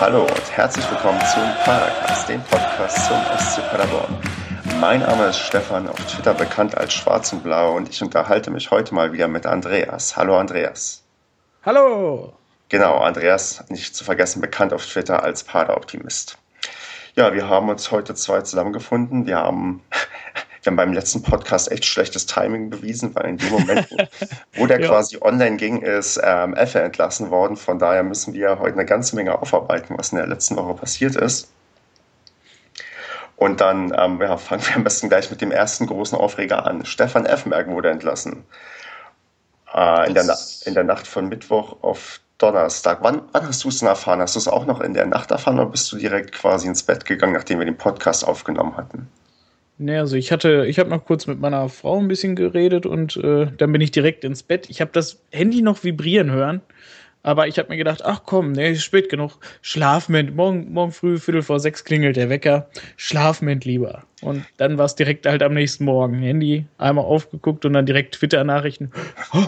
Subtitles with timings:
[0.00, 4.16] Hallo und herzlich willkommen zum Padercast, dem Podcast zum SC Paderborn.
[4.80, 8.70] Mein Name ist Stefan, auf Twitter bekannt als Schwarz und Blau und ich unterhalte mich
[8.70, 10.16] heute mal wieder mit Andreas.
[10.16, 11.02] Hallo Andreas.
[11.64, 12.32] Hallo.
[12.68, 16.38] Genau, Andreas, nicht zu vergessen, bekannt auf Twitter als Paderoptimist.
[17.16, 19.26] Ja, wir haben uns heute zwei zusammengefunden.
[19.26, 19.82] Wir haben
[20.68, 23.88] haben beim letzten Podcast echt schlechtes Timing bewiesen, weil in dem Moment,
[24.54, 24.86] wo, der ja.
[24.86, 27.56] quasi online ging, ist ähm, Effe entlassen worden.
[27.56, 31.16] Von daher müssen wir heute eine ganze Menge aufarbeiten, was in der letzten Woche passiert
[31.16, 31.50] ist.
[33.36, 36.84] Und dann ähm, ja, fangen wir am besten gleich mit dem ersten großen Aufreger an.
[36.84, 38.44] Stefan Effenberg wurde entlassen.
[39.72, 42.98] Äh, in, der in der Nacht von Mittwoch auf Donnerstag.
[43.02, 44.20] Wann, wann hast du es denn erfahren?
[44.20, 46.82] Hast du es auch noch in der Nacht erfahren oder bist du direkt quasi ins
[46.82, 49.08] Bett gegangen, nachdem wir den Podcast aufgenommen hatten?
[49.78, 53.16] Nee, also ich hatte, ich habe noch kurz mit meiner Frau ein bisschen geredet und
[53.16, 54.68] äh, dann bin ich direkt ins Bett.
[54.68, 56.60] Ich habe das Handy noch vibrieren hören,
[57.22, 59.38] aber ich habe mir gedacht, ach komm, nee, ist spät genug.
[59.62, 62.68] Schlafment, morgen, morgen früh, Viertel vor sechs klingelt der Wecker.
[62.96, 64.02] Schlafment lieber.
[64.20, 66.14] Und dann war es direkt halt am nächsten Morgen.
[66.14, 68.90] Handy einmal aufgeguckt und dann direkt Twitter-Nachrichten.
[69.32, 69.46] Oh,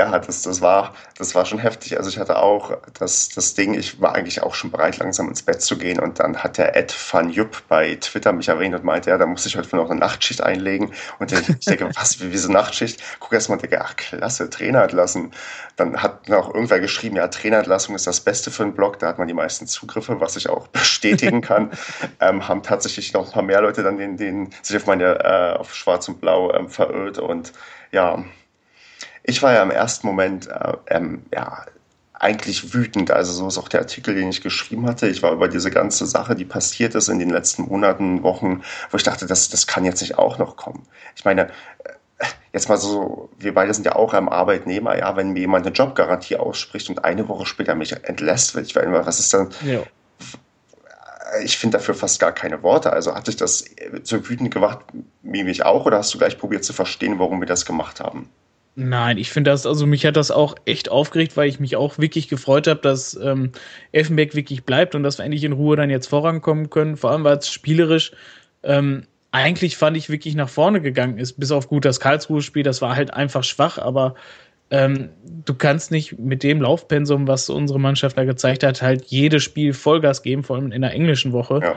[0.00, 1.98] ja, das, das, war, das war schon heftig.
[1.98, 5.42] Also ich hatte auch das, das Ding, ich war eigentlich auch schon bereit, langsam ins
[5.42, 6.00] Bett zu gehen.
[6.00, 9.26] Und dann hat der Ed van Jupp bei Twitter mich erwähnt und meinte, ja, da
[9.26, 10.92] muss ich heute noch eine Nachtschicht einlegen.
[11.18, 13.02] Und ich, ich denke, was, wie, wie so Nachtschicht?
[13.20, 15.32] Guck erst mal und denke, ach klasse, Trainer entlassen.
[15.76, 18.98] Dann hat noch irgendwer geschrieben, ja, Trainerentlassung ist das Beste für einen Blog.
[19.00, 21.72] Da hat man die meisten Zugriffe, was ich auch bestätigen kann.
[22.20, 25.58] ähm, haben tatsächlich noch ein paar mehr Leute dann den, den, sich auf meine, äh,
[25.58, 27.18] auf Schwarz und Blau ähm, verirrt.
[27.18, 27.52] Und
[27.92, 28.24] ja,
[29.22, 31.64] ich war ja im ersten Moment äh, ähm, ja,
[32.20, 33.10] eigentlich wütend.
[33.10, 35.08] Also so ist auch der Artikel, den ich geschrieben hatte.
[35.08, 38.96] Ich war über diese ganze Sache, die passiert ist in den letzten Monaten, Wochen, wo
[38.96, 40.86] ich dachte, das, das kann jetzt nicht auch noch kommen.
[41.16, 41.48] Ich meine,
[42.18, 45.66] äh, jetzt mal so, wir beide sind ja auch am Arbeitnehmer, ja, wenn mir jemand
[45.66, 49.48] eine Jobgarantie ausspricht und eine Woche später mich entlässt, will ich immer, was ist dann,
[49.64, 49.82] ja.
[51.42, 52.92] ich finde dafür fast gar keine Worte.
[52.92, 53.64] Also hat dich das
[54.02, 54.80] so wütend gemacht
[55.22, 58.28] wie mich auch oder hast du gleich probiert zu verstehen, warum wir das gemacht haben?
[58.76, 61.98] Nein, ich finde das, also mich hat das auch echt aufgeregt, weil ich mich auch
[61.98, 63.52] wirklich gefreut habe, dass ähm,
[63.92, 66.96] Elfenberg wirklich bleibt und dass wir endlich in Ruhe dann jetzt vorankommen können.
[66.96, 68.12] Vor allem, weil es spielerisch
[68.62, 72.82] ähm, eigentlich fand ich wirklich nach vorne gegangen ist, bis auf gut das Karlsruhe-Spiel, das
[72.82, 74.14] war halt einfach schwach, aber
[74.70, 75.10] ähm,
[75.44, 79.72] du kannst nicht mit dem Laufpensum, was unsere Mannschaft da gezeigt hat, halt jedes Spiel
[79.72, 81.60] Vollgas geben, vor allem in der englischen Woche.
[81.62, 81.74] Ja.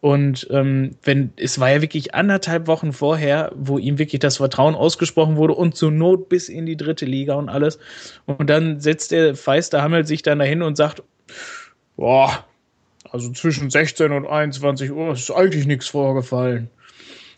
[0.00, 4.74] Und ähm, wenn es war ja wirklich anderthalb Wochen vorher, wo ihm wirklich das Vertrauen
[4.74, 7.78] ausgesprochen wurde und zur Not bis in die dritte Liga und alles.
[8.24, 11.02] Und dann setzt der Feister Hammel sich dann dahin und sagt,
[11.96, 12.44] boah,
[13.10, 16.70] also zwischen 16 und 21 Uhr ist eigentlich nichts vorgefallen.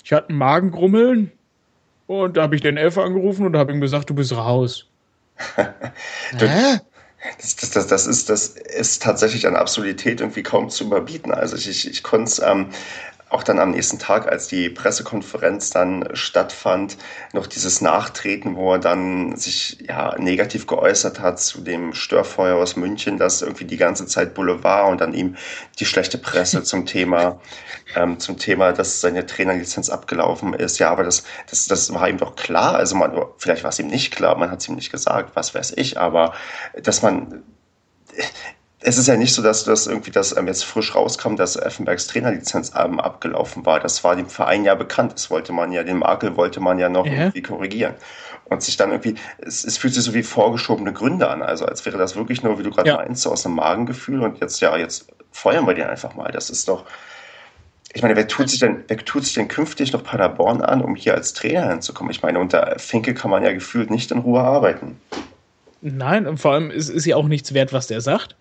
[0.04, 1.32] Ich hatte einen Magengrummeln
[2.06, 4.88] und da habe ich den Elf angerufen und habe ihm gesagt, du bist raus.
[5.56, 6.78] Hä?
[7.38, 11.32] Das, das, das, das, ist, das ist tatsächlich an Absurdität irgendwie kaum zu überbieten.
[11.32, 12.70] Also ich, ich, ich konnte es ähm,
[13.32, 16.98] auch dann am nächsten Tag, als die Pressekonferenz dann stattfand,
[17.32, 22.76] noch dieses Nachtreten, wo er dann sich ja negativ geäußert hat zu dem Störfeuer aus
[22.76, 25.36] München, das irgendwie die ganze Zeit Boulevard und dann ihm
[25.78, 27.40] die schlechte Presse zum Thema,
[27.96, 30.78] ähm, zum Thema, dass seine Trainerlizenz abgelaufen ist.
[30.78, 32.74] Ja, aber das, das, das war ihm doch klar.
[32.74, 35.54] Also man, vielleicht war es ihm nicht klar, man hat es ihm nicht gesagt, was
[35.54, 36.34] weiß ich, aber
[36.82, 37.42] dass man
[38.84, 42.06] es ist ja nicht so, dass das irgendwie das ähm, jetzt frisch rauskam, dass Effenbergs
[42.08, 43.80] Trainerlizenz ähm, abgelaufen war.
[43.80, 45.12] Das war dem Verein ja bekannt.
[45.14, 47.12] Das wollte man ja, den Makel wollte man ja noch ja.
[47.12, 47.94] irgendwie korrigieren.
[48.46, 51.42] Und sich dann irgendwie, es, es, fühlt sich so wie vorgeschobene Gründe an.
[51.42, 52.96] Also als wäre das wirklich nur, wie du gerade ja.
[52.96, 56.30] meinst, so aus einem Magengefühl und jetzt, ja, jetzt feuern wir den einfach mal.
[56.32, 56.84] Das ist doch,
[57.94, 60.96] ich meine, wer tut sich denn, wer tut sich denn künftig noch Paderborn an, um
[60.96, 62.10] hier als Trainer hinzukommen?
[62.10, 65.00] Ich meine, unter Finke kann man ja gefühlt nicht in Ruhe arbeiten.
[65.82, 68.36] Nein, und vor allem ist, ist ja auch nichts wert, was der sagt.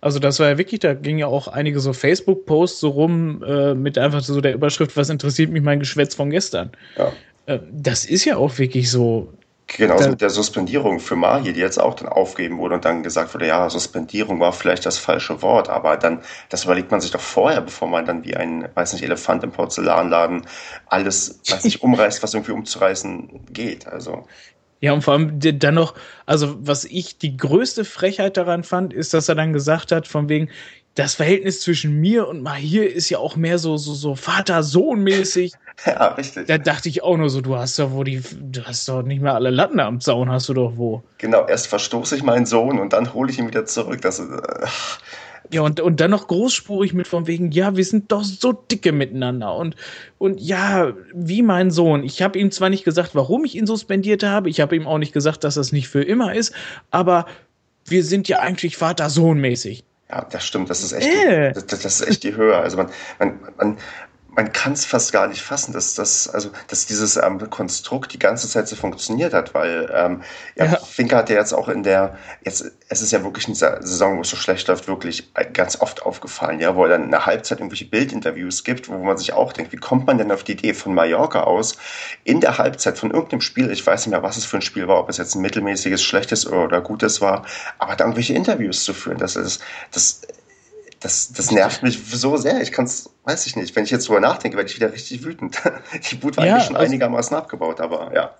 [0.00, 3.74] Also das war ja wirklich, da ging ja auch einige so Facebook-Posts so rum äh,
[3.74, 6.70] mit einfach so der Überschrift, was interessiert mich mein Geschwätz von gestern.
[6.96, 7.12] Ja.
[7.46, 9.32] Äh, das ist ja auch wirklich so.
[9.66, 13.32] Genauso mit der Suspendierung für Mahi, die jetzt auch dann aufgeben wurde und dann gesagt
[13.34, 17.20] wurde, ja, Suspendierung war vielleicht das falsche Wort, aber dann, das überlegt man sich doch
[17.20, 20.42] vorher, bevor man dann wie ein, weiß nicht, Elefant im Porzellanladen
[20.86, 23.86] alles, weiß nicht, umreißt, was irgendwie umzureißen geht.
[23.86, 24.26] Also.
[24.80, 25.94] Ja, und vor allem dann noch,
[26.26, 30.28] also was ich die größte Frechheit daran fand, ist, dass er dann gesagt hat, von
[30.28, 30.48] wegen,
[30.94, 35.52] das Verhältnis zwischen mir und Mahir ist ja auch mehr so, so, so Vater-Sohn-mäßig.
[35.86, 36.46] Ja, richtig.
[36.46, 39.22] Da dachte ich auch nur so, du hast doch wo die, du hast doch nicht
[39.22, 41.02] mehr alle Latten am Zaun, hast du doch wo.
[41.16, 44.02] Genau, erst verstoße ich meinen Sohn und dann hole ich ihn wieder zurück.
[44.02, 44.26] Das, äh,
[45.52, 48.92] ja, und, und dann noch großspurig mit von wegen, ja, wir sind doch so dicke
[48.92, 49.54] miteinander.
[49.54, 49.74] Und,
[50.18, 52.04] und ja, wie mein Sohn.
[52.04, 54.98] Ich habe ihm zwar nicht gesagt, warum ich ihn suspendiert habe, ich habe ihm auch
[54.98, 56.54] nicht gesagt, dass das nicht für immer ist,
[56.90, 57.26] aber
[57.86, 59.84] wir sind ja eigentlich Vater-Sohn-mäßig.
[60.10, 61.52] Ja, das stimmt, das ist echt, äh.
[61.52, 62.56] die, das, das, ist echt die Höhe.
[62.56, 62.88] Also man,
[63.18, 63.76] man, man,
[64.34, 68.18] man kann es fast gar nicht fassen, dass das, also, dass dieses ähm, Konstrukt die
[68.18, 70.22] ganze Zeit so funktioniert hat, weil ähm,
[70.54, 70.76] ja, ja.
[70.76, 74.18] Finker hat ja jetzt auch in der, jetzt, es ist ja wirklich in dieser Saison,
[74.18, 77.26] wo es so schlecht läuft, wirklich ganz oft aufgefallen, ja, wo er dann in der
[77.26, 80.52] Halbzeit irgendwelche Bildinterviews gibt, wo man sich auch denkt, wie kommt man denn auf die
[80.52, 81.76] Idee von Mallorca aus,
[82.24, 84.86] in der Halbzeit von irgendeinem Spiel, ich weiß nicht mehr, was es für ein Spiel
[84.86, 87.44] war, ob es jetzt ein mittelmäßiges, schlechtes oder gutes war,
[87.78, 89.60] aber da irgendwelche Interviews zu führen, das ist,
[89.90, 90.22] das
[91.00, 92.60] das, das nervt mich so sehr.
[92.60, 93.74] Ich kann es, weiß ich nicht.
[93.74, 95.60] Wenn ich jetzt drüber nachdenke, werde ich wieder richtig wütend.
[96.10, 98.34] Die Wut war ja, eigentlich schon also, einigermaßen abgebaut, aber ja.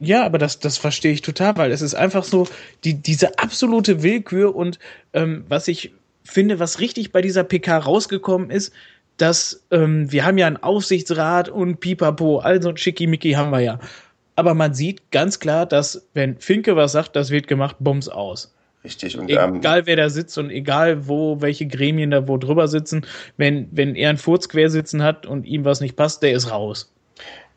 [0.00, 2.48] Ja, aber das, das verstehe ich total, weil es ist einfach so
[2.82, 4.80] die, diese absolute Willkür und
[5.12, 5.92] ähm, was ich
[6.24, 8.72] finde, was richtig bei dieser PK rausgekommen ist,
[9.16, 13.78] dass ähm, wir haben ja einen Aufsichtsrat und Pipapo, also ein Schickimicki haben wir ja.
[14.34, 18.52] Aber man sieht ganz klar, dass wenn Finke was sagt, das wird gemacht, Bums aus.
[18.84, 19.18] Richtig.
[19.18, 22.68] Und, ähm, egal ähm, wer da sitzt und egal wo, welche Gremien da wo drüber
[22.68, 26.32] sitzen, wenn, wenn er einen Furz quer sitzen hat und ihm was nicht passt, der
[26.32, 26.90] ist raus.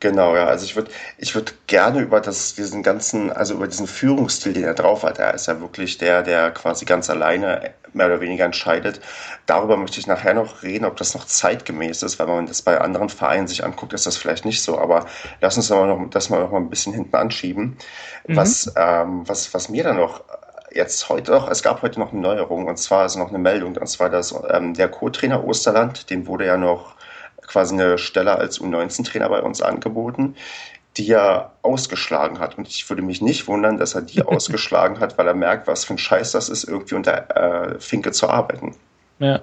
[0.00, 0.46] Genau, ja.
[0.46, 4.62] Also ich würde ich würde gerne über das, diesen ganzen, also über diesen Führungsstil, den
[4.62, 5.18] er drauf hat.
[5.18, 9.00] Er ist ja wirklich der, der quasi ganz alleine mehr oder weniger entscheidet.
[9.46, 12.62] Darüber möchte ich nachher noch reden, ob das noch zeitgemäß ist, weil wenn man das
[12.62, 14.78] bei anderen Vereinen sich anguckt, ist das vielleicht nicht so.
[14.78, 15.06] Aber
[15.40, 17.76] lass uns aber noch, das mal noch mal ein bisschen hinten anschieben.
[18.28, 18.36] Mhm.
[18.36, 20.22] Was, ähm, was, was mir dann noch
[20.78, 23.76] jetzt heute noch, es gab heute noch eine Neuerung und zwar ist noch eine Meldung,
[23.76, 26.94] und zwar dass ähm, der Co-Trainer Osterland, dem wurde ja noch
[27.46, 30.36] quasi eine Stelle als U19-Trainer bei uns angeboten,
[30.96, 32.58] die er ausgeschlagen hat.
[32.58, 35.84] Und ich würde mich nicht wundern, dass er die ausgeschlagen hat, weil er merkt, was
[35.84, 38.76] für ein Scheiß das ist, irgendwie unter äh, Finke zu arbeiten.
[39.18, 39.40] Ja.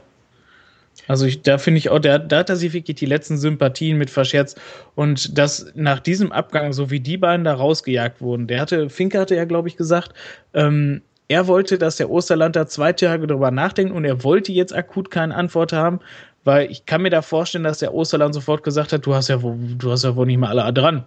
[1.08, 3.98] Also ich, da finde ich auch, da, da hat er sich wirklich die letzten Sympathien
[3.98, 4.60] mit verscherzt.
[4.96, 9.20] Und dass nach diesem Abgang, so wie die beiden da rausgejagt wurden, der hatte, Finke
[9.20, 10.14] hatte ja, glaube ich, gesagt,
[10.54, 15.10] ähm, er wollte, dass der Osterlander zwei Tage darüber nachdenkt und er wollte jetzt akut
[15.12, 16.00] keine Antwort haben,
[16.44, 19.42] weil ich kann mir da vorstellen, dass der Osterland sofort gesagt hat, du hast ja
[19.42, 21.06] wohl, du hast ja wohl nicht mal alle dran.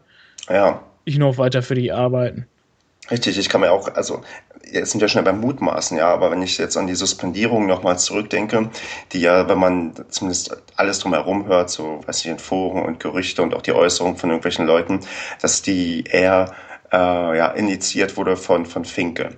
[0.48, 0.82] Ja.
[1.04, 2.46] Ich noch weiter für dich arbeiten.
[3.10, 4.20] Richtig, ich kann mir auch, also
[4.70, 7.98] jetzt sind wir schnell beim Mutmaßen, ja, aber wenn ich jetzt an die Suspendierung nochmal
[7.98, 8.68] zurückdenke,
[9.12, 13.42] die ja, wenn man zumindest alles drumherum hört, so, weiß ich, in Foren und Gerüchte
[13.42, 15.00] und auch die Äußerungen von irgendwelchen Leuten,
[15.40, 16.52] dass die eher
[16.92, 19.30] äh, ja, initiiert wurde von, von Finke.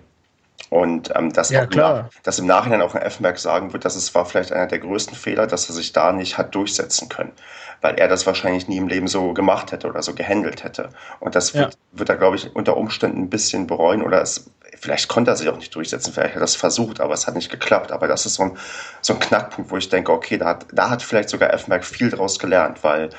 [0.70, 2.11] Und ähm, dass, ja, klar.
[2.22, 5.17] dass im Nachhinein auch ein Effenberg sagen wird, dass es war vielleicht einer der größten
[5.17, 7.32] Fehler, dass er sich da nicht hat durchsetzen können.
[7.81, 10.90] Weil er das wahrscheinlich nie im Leben so gemacht hätte oder so gehandelt hätte.
[11.19, 11.99] Und das wird, ja.
[11.99, 15.49] wird er, glaube ich, unter Umständen ein bisschen bereuen oder es, vielleicht konnte er sich
[15.49, 17.90] auch nicht durchsetzen, vielleicht hat er das versucht, aber es hat nicht geklappt.
[17.90, 18.56] Aber das ist so ein,
[19.00, 22.11] so ein Knackpunkt, wo ich denke, okay, da hat, da hat vielleicht sogar Effenberg viel
[22.11, 23.11] draus gelernt, weil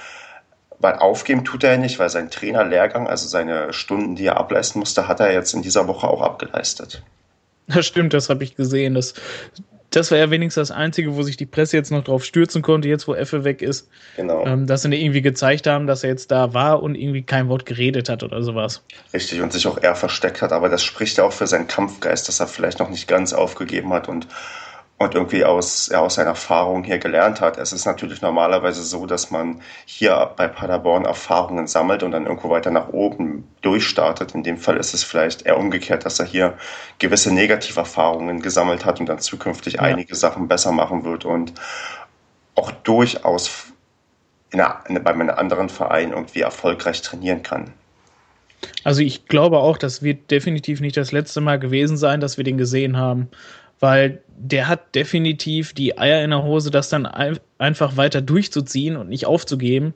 [0.79, 5.07] weil aufgeben tut er nicht, weil sein Trainerlehrgang, also seine Stunden, die er ableisten musste,
[5.07, 7.03] hat er jetzt in dieser Woche auch abgeleistet.
[7.67, 8.95] Das stimmt, das habe ich gesehen.
[8.95, 9.13] Das,
[9.91, 12.87] das war ja wenigstens das Einzige, wo sich die Presse jetzt noch drauf stürzen konnte,
[12.87, 13.89] jetzt wo Effe weg ist.
[14.15, 14.45] Genau.
[14.45, 17.65] Ähm, dass sie irgendwie gezeigt haben, dass er jetzt da war und irgendwie kein Wort
[17.65, 18.83] geredet hat oder sowas.
[19.13, 20.53] Richtig, und sich auch eher versteckt hat.
[20.53, 23.93] Aber das spricht ja auch für seinen Kampfgeist, dass er vielleicht noch nicht ganz aufgegeben
[23.93, 24.27] hat und
[25.01, 27.57] und irgendwie aus, ja, aus seiner Erfahrung hier gelernt hat.
[27.57, 32.49] Es ist natürlich normalerweise so, dass man hier bei Paderborn Erfahrungen sammelt und dann irgendwo
[32.49, 34.33] weiter nach oben durchstartet.
[34.33, 36.57] In dem Fall ist es vielleicht eher umgekehrt, dass er hier
[36.99, 39.81] gewisse Negativerfahrungen gesammelt hat und dann zukünftig ja.
[39.81, 41.53] einige Sachen besser machen wird und
[42.55, 43.73] auch durchaus
[44.51, 47.73] in einer, in, bei einem anderen Verein irgendwie erfolgreich trainieren kann.
[48.83, 52.43] Also ich glaube auch, das wird definitiv nicht das letzte Mal gewesen sein, dass wir
[52.43, 53.29] den gesehen haben
[53.81, 58.97] weil der hat definitiv die Eier in der Hose, das dann ein einfach weiter durchzuziehen
[58.97, 59.93] und nicht aufzugeben.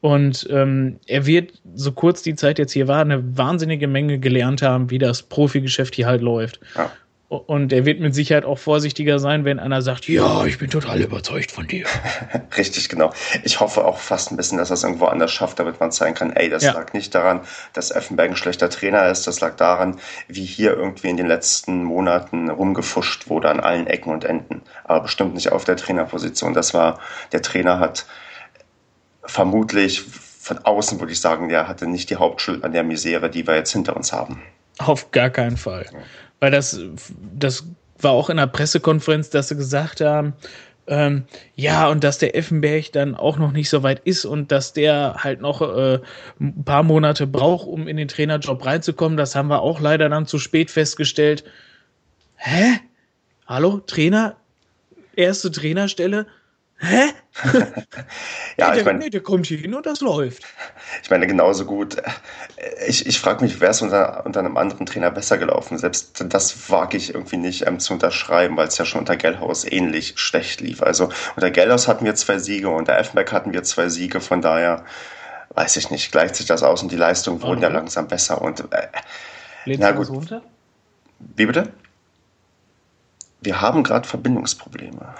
[0.00, 4.62] Und ähm, er wird, so kurz die Zeit jetzt hier war, eine wahnsinnige Menge gelernt
[4.62, 6.60] haben, wie das Profigeschäft hier halt läuft.
[6.74, 6.90] Ja.
[7.28, 11.00] Und er wird mit Sicherheit auch vorsichtiger sein, wenn einer sagt, ja, ich bin total
[11.00, 11.84] überzeugt von dir.
[12.56, 13.12] Richtig, genau.
[13.42, 16.14] Ich hoffe auch fast ein bisschen, dass er es irgendwo anders schafft, damit man zeigen
[16.14, 16.72] kann, ey, das ja.
[16.72, 17.40] lag nicht daran,
[17.72, 21.82] dass Effenberg ein schlechter Trainer ist, das lag daran, wie hier irgendwie in den letzten
[21.82, 24.62] Monaten rumgefuscht wurde an allen Ecken und Enden.
[24.84, 26.54] Aber bestimmt nicht auf der Trainerposition.
[26.54, 27.00] Das war,
[27.32, 28.06] der Trainer hat
[29.24, 33.48] vermutlich von außen, würde ich sagen, der hatte nicht die Hauptschuld an der Misere, die
[33.48, 34.42] wir jetzt hinter uns haben.
[34.78, 35.86] Auf gar keinen Fall.
[35.92, 35.98] Ja
[36.40, 36.78] weil das,
[37.34, 37.64] das
[37.98, 40.34] war auch in der Pressekonferenz, dass sie gesagt haben,
[40.88, 41.24] ähm,
[41.56, 45.16] ja, und dass der Effenberg dann auch noch nicht so weit ist und dass der
[45.18, 45.98] halt noch äh,
[46.38, 49.16] ein paar Monate braucht, um in den Trainerjob reinzukommen.
[49.16, 51.44] Das haben wir auch leider dann zu spät festgestellt.
[52.36, 52.80] Hä?
[53.46, 54.36] Hallo, Trainer?
[55.16, 56.26] Erste Trainerstelle?
[56.78, 57.06] Hä?
[58.58, 60.44] ja, nee, ich meine, nee, der kommt hier hin und das läuft.
[61.02, 61.96] Ich meine, genauso gut.
[62.86, 65.78] Ich, ich frage mich, wäre es unter, unter einem anderen Trainer besser gelaufen?
[65.78, 69.64] Selbst das wage ich irgendwie nicht ähm, zu unterschreiben, weil es ja schon unter Gellhaus
[69.64, 70.82] ähnlich schlecht lief.
[70.82, 74.84] Also unter Gellhaus hatten wir zwei Siege, unter Effenberg hatten wir zwei Siege, von daher
[75.50, 78.42] weiß ich nicht, gleicht sich das aus und die Leistungen wurden ja langsam besser.
[78.42, 78.88] Und äh,
[79.64, 80.10] na gut.
[80.10, 80.42] Runter?
[81.18, 81.72] Wie bitte?
[83.40, 85.14] Wir haben gerade Verbindungsprobleme.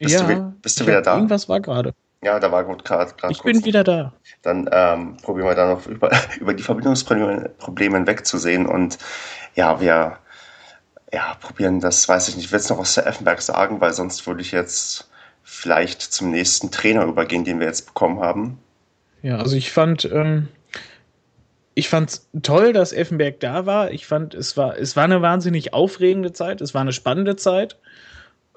[0.00, 1.14] Bist ja, du, bist du wieder da?
[1.14, 1.94] Irgendwas war gerade.
[2.22, 3.12] Ja, da war gut gerade.
[3.28, 4.12] Ich bin wieder da.
[4.42, 8.66] Dann ähm, probieren wir da noch über, über die Verbindungsprobleme hinwegzusehen.
[8.66, 8.98] Und
[9.54, 10.18] ja, wir
[11.12, 13.92] ja, probieren das, weiß ich nicht, ich will es noch aus der Effenberg sagen, weil
[13.92, 15.10] sonst würde ich jetzt
[15.42, 18.58] vielleicht zum nächsten Trainer übergehen, den wir jetzt bekommen haben.
[19.22, 20.48] Ja, also ich fand, ähm,
[21.74, 23.90] ich fand toll, dass Effenberg da war.
[23.90, 27.76] Ich fand, es war, es war eine wahnsinnig aufregende Zeit, es war eine spannende Zeit.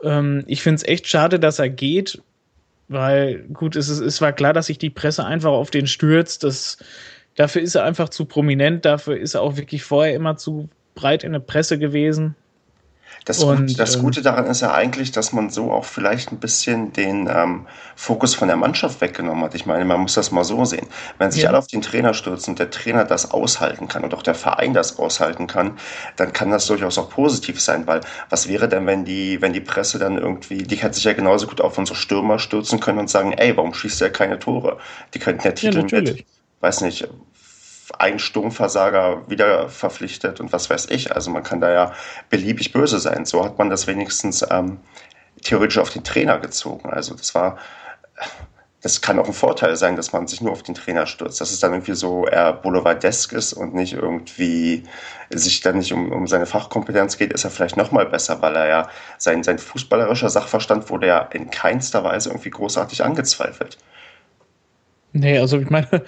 [0.04, 2.22] Ähm, ich finde es echt schade, dass er geht,
[2.88, 6.44] weil gut, es, es war klar, dass sich die Presse einfach auf den stürzt.
[6.44, 6.78] Das,
[7.36, 11.24] dafür ist er einfach zu prominent, dafür ist er auch wirklich vorher immer zu breit
[11.24, 12.36] in der Presse gewesen.
[13.26, 16.32] Das, und, Gute, das ähm, Gute daran ist ja eigentlich, dass man so auch vielleicht
[16.32, 19.56] ein bisschen den ähm, Fokus von der Mannschaft weggenommen hat.
[19.56, 20.88] Ich meine, man muss das mal so sehen.
[21.18, 21.50] Wenn sich ja.
[21.50, 24.74] alle auf den Trainer stürzen und der Trainer das aushalten kann und auch der Verein
[24.74, 25.78] das aushalten kann,
[26.18, 29.62] dann kann das durchaus auch positiv sein, weil was wäre denn, wenn die, wenn die
[29.62, 33.10] Presse dann irgendwie, die hätte sich ja genauso gut auf unsere Stürmer stürzen können und
[33.10, 34.80] sagen, ey, warum schießt der keine Tore?
[35.14, 36.26] Die könnten ja Titel ja, mit,
[36.60, 37.08] weiß nicht,
[37.98, 41.16] ein Sturmversager wieder verpflichtet und was weiß ich.
[41.16, 41.94] Also man kann da ja
[42.30, 43.26] beliebig böse sein.
[43.26, 44.80] So hat man das wenigstens ähm,
[45.44, 46.90] theoretisch auf den Trainer gezogen.
[46.90, 47.58] Also das war,
[48.82, 51.42] das kann auch ein Vorteil sein, dass man sich nur auf den Trainer stürzt.
[51.42, 54.84] Dass es dann irgendwie so eher boulevardesk ist und nicht irgendwie
[55.30, 58.68] sich dann nicht um, um seine Fachkompetenz geht, ist er vielleicht nochmal besser, weil er
[58.68, 63.78] ja sein, sein fußballerischer Sachverstand wurde ja in keinster Weise irgendwie großartig angezweifelt.
[65.14, 66.04] Nee, also ich meine,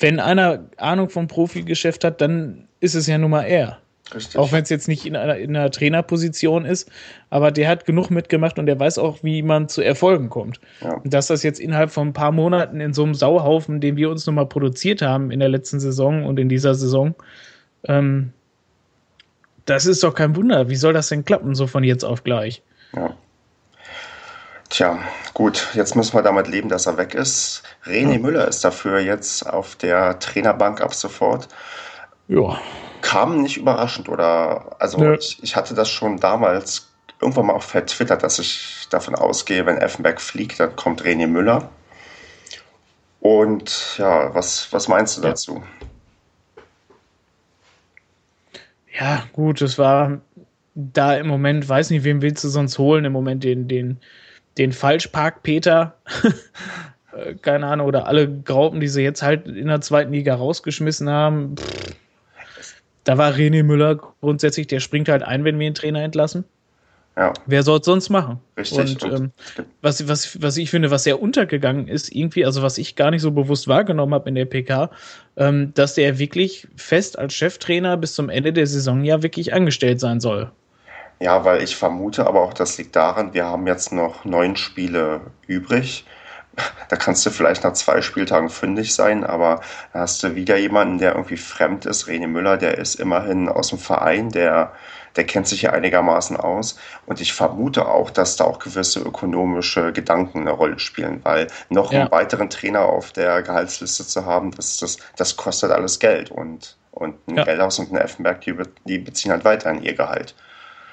[0.00, 3.78] wenn einer Ahnung vom Profigeschäft hat, dann ist es ja nun mal er.
[4.14, 4.38] Richtig.
[4.38, 6.90] Auch wenn es jetzt nicht in einer, in einer, Trainerposition ist,
[7.28, 10.60] aber der hat genug mitgemacht und der weiß auch, wie man zu Erfolgen kommt.
[10.80, 10.94] Ja.
[10.94, 14.10] Und dass das jetzt innerhalb von ein paar Monaten in so einem Sauhaufen, den wir
[14.10, 17.14] uns nochmal produziert haben in der letzten Saison und in dieser Saison,
[17.84, 18.32] ähm,
[19.66, 20.68] das ist doch kein Wunder.
[20.68, 22.62] Wie soll das denn klappen, so von jetzt auf gleich?
[22.96, 23.14] Ja.
[24.70, 25.00] Tja,
[25.34, 27.64] gut, jetzt müssen wir damit leben, dass er weg ist.
[27.84, 28.22] René hm.
[28.22, 31.48] Müller ist dafür jetzt auf der Trainerbank ab sofort.
[32.28, 32.60] Ja.
[33.02, 34.76] Kam nicht überraschend, oder?
[34.78, 35.14] Also ja.
[35.14, 36.88] ich, ich, hatte das schon damals
[37.20, 41.68] irgendwann mal auch vertwittert, dass ich davon ausgehe, wenn Effenberg fliegt, dann kommt René Müller.
[43.18, 45.64] Und ja, was, was meinst du dazu?
[48.98, 50.20] Ja, gut, es war
[50.76, 53.98] da im Moment, weiß nicht, wen willst du sonst holen, im Moment den, den
[54.60, 55.94] den Falschpark-Peter,
[57.16, 61.08] äh, keine Ahnung, oder alle Graupen, die sie jetzt halt in der zweiten Liga rausgeschmissen
[61.08, 61.56] haben.
[61.56, 61.96] Pff,
[63.04, 66.44] da war René Müller grundsätzlich, der springt halt ein, wenn wir den Trainer entlassen.
[67.16, 67.32] Ja.
[67.46, 68.38] Wer soll es sonst machen?
[68.56, 69.02] Richtig.
[69.02, 69.30] Und ähm,
[69.80, 73.22] was, was, was ich finde, was sehr untergegangen ist, irgendwie, also was ich gar nicht
[73.22, 74.90] so bewusst wahrgenommen habe in der PK,
[75.36, 80.00] ähm, dass der wirklich fest als Cheftrainer bis zum Ende der Saison ja wirklich angestellt
[80.00, 80.52] sein soll.
[81.22, 85.20] Ja, weil ich vermute, aber auch das liegt daran, wir haben jetzt noch neun Spiele
[85.46, 86.06] übrig.
[86.88, 89.60] Da kannst du vielleicht nach zwei Spieltagen fündig sein, aber
[89.92, 92.08] da hast du wieder jemanden, der irgendwie fremd ist.
[92.08, 94.72] René Müller, der ist immerhin aus dem Verein, der,
[95.14, 96.78] der kennt sich ja einigermaßen aus.
[97.06, 101.92] Und ich vermute auch, dass da auch gewisse ökonomische Gedanken eine Rolle spielen, weil noch
[101.92, 102.00] ja.
[102.00, 106.30] einen weiteren Trainer auf der Gehaltsliste zu haben, das, das, das kostet alles Geld.
[106.30, 107.44] Und, und ein ja.
[107.44, 108.54] Geldhaus und ein Effenberg, die,
[108.86, 110.34] die beziehen halt weiterhin ihr Gehalt.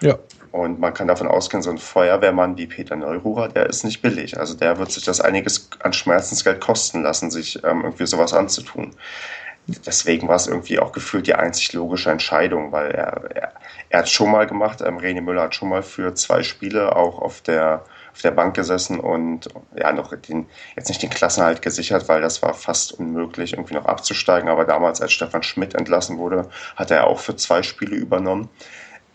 [0.02, 0.18] Ja.
[0.52, 4.40] Und man kann davon ausgehen, so ein Feuerwehrmann wie Peter Neururer, der ist nicht billig.
[4.40, 8.96] Also der wird sich das einiges an Schmerzensgeld kosten lassen, sich ähm, irgendwie sowas anzutun.
[9.86, 13.54] Deswegen war es irgendwie auch gefühlt die einzig logische Entscheidung, weil er, er,
[13.90, 17.20] er hat schon mal gemacht, ähm, René Müller hat schon mal für zwei Spiele auch
[17.20, 22.08] auf der, auf der Bank gesessen und ja, noch den, jetzt nicht den Klassenhalt gesichert,
[22.08, 24.48] weil das war fast unmöglich, irgendwie noch abzusteigen.
[24.48, 28.50] Aber damals, als Stefan Schmidt entlassen wurde, hat er auch für zwei Spiele übernommen.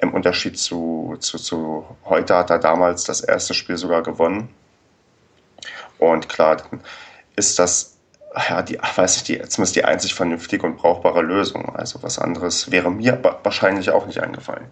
[0.02, 4.48] Im Unterschied zu, zu, zu heute hat er damals das erste Spiel sogar gewonnen.
[5.98, 6.60] Und klar,
[7.36, 7.96] ist das,
[8.48, 11.76] ja, die, weiß ich, die, zumindest die einzig vernünftige und brauchbare Lösung.
[11.76, 14.66] Also was anderes wäre mir wahrscheinlich auch nicht eingefallen.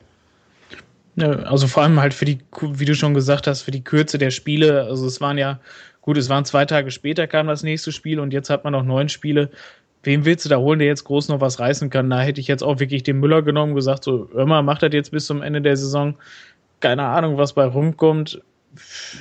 [1.17, 4.31] Also vor allem halt für die, wie du schon gesagt hast, für die Kürze der
[4.31, 4.85] Spiele.
[4.85, 5.61] Also es waren ja,
[6.01, 8.83] gut, es waren zwei Tage später kam das nächste Spiel und jetzt hat man noch
[8.83, 9.51] neun Spiele
[10.03, 12.09] wen willst du da holen, der jetzt groß noch was reißen kann?
[12.11, 14.93] Da hätte ich jetzt auch wirklich den Müller genommen, gesagt, so, hör mal, mach das
[14.93, 16.17] jetzt bis zum Ende der Saison.
[16.81, 18.43] keine Ahnung, was bei rumkommt.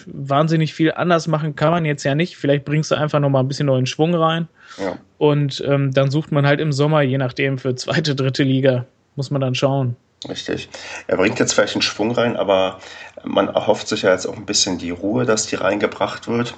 [0.06, 2.38] Wahnsinnig viel anders machen kann man jetzt ja nicht.
[2.38, 4.48] Vielleicht bringst du einfach noch mal ein bisschen neuen Schwung rein.
[4.78, 4.98] Ja.
[5.18, 9.32] Und ähm, dann sucht man halt im Sommer, je nachdem, für zweite, dritte Liga, muss
[9.32, 9.96] man dann schauen.
[10.28, 10.70] Richtig.
[11.08, 12.80] Er bringt jetzt vielleicht einen Schwung rein, aber
[13.24, 16.56] man erhofft sich ja jetzt auch ein bisschen die Ruhe, dass die reingebracht wird.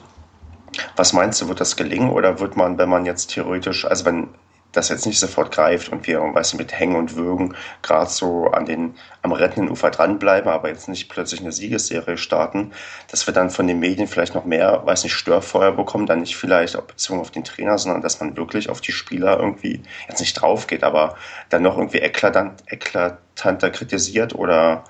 [0.96, 4.30] Was meinst du, wird das gelingen oder wird man, wenn man jetzt theoretisch, also wenn
[4.72, 8.48] das jetzt nicht sofort greift und wir, weißt du, mit Hängen und Würgen gerade so
[8.48, 12.72] an den, am rettenden Ufer dranbleiben, aber jetzt nicht plötzlich eine Siegesserie starten,
[13.10, 16.38] dass wir dann von den Medien vielleicht noch mehr, weiß nicht, Störfeuer bekommen, dann nicht
[16.38, 20.20] vielleicht auf bezogen auf den Trainer, sondern dass man wirklich auf die Spieler irgendwie jetzt
[20.20, 21.16] nicht drauf geht, aber
[21.50, 24.84] dann noch irgendwie eklatant, eklatanter kritisiert oder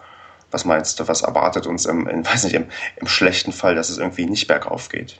[0.52, 3.90] was meinst du, was erwartet uns im, in, weiß nicht, im, im schlechten Fall, dass
[3.90, 5.20] es irgendwie nicht bergauf geht?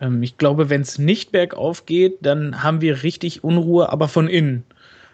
[0.00, 4.28] Ähm, ich glaube, wenn es nicht bergauf geht, dann haben wir richtig Unruhe, aber von
[4.28, 4.64] innen.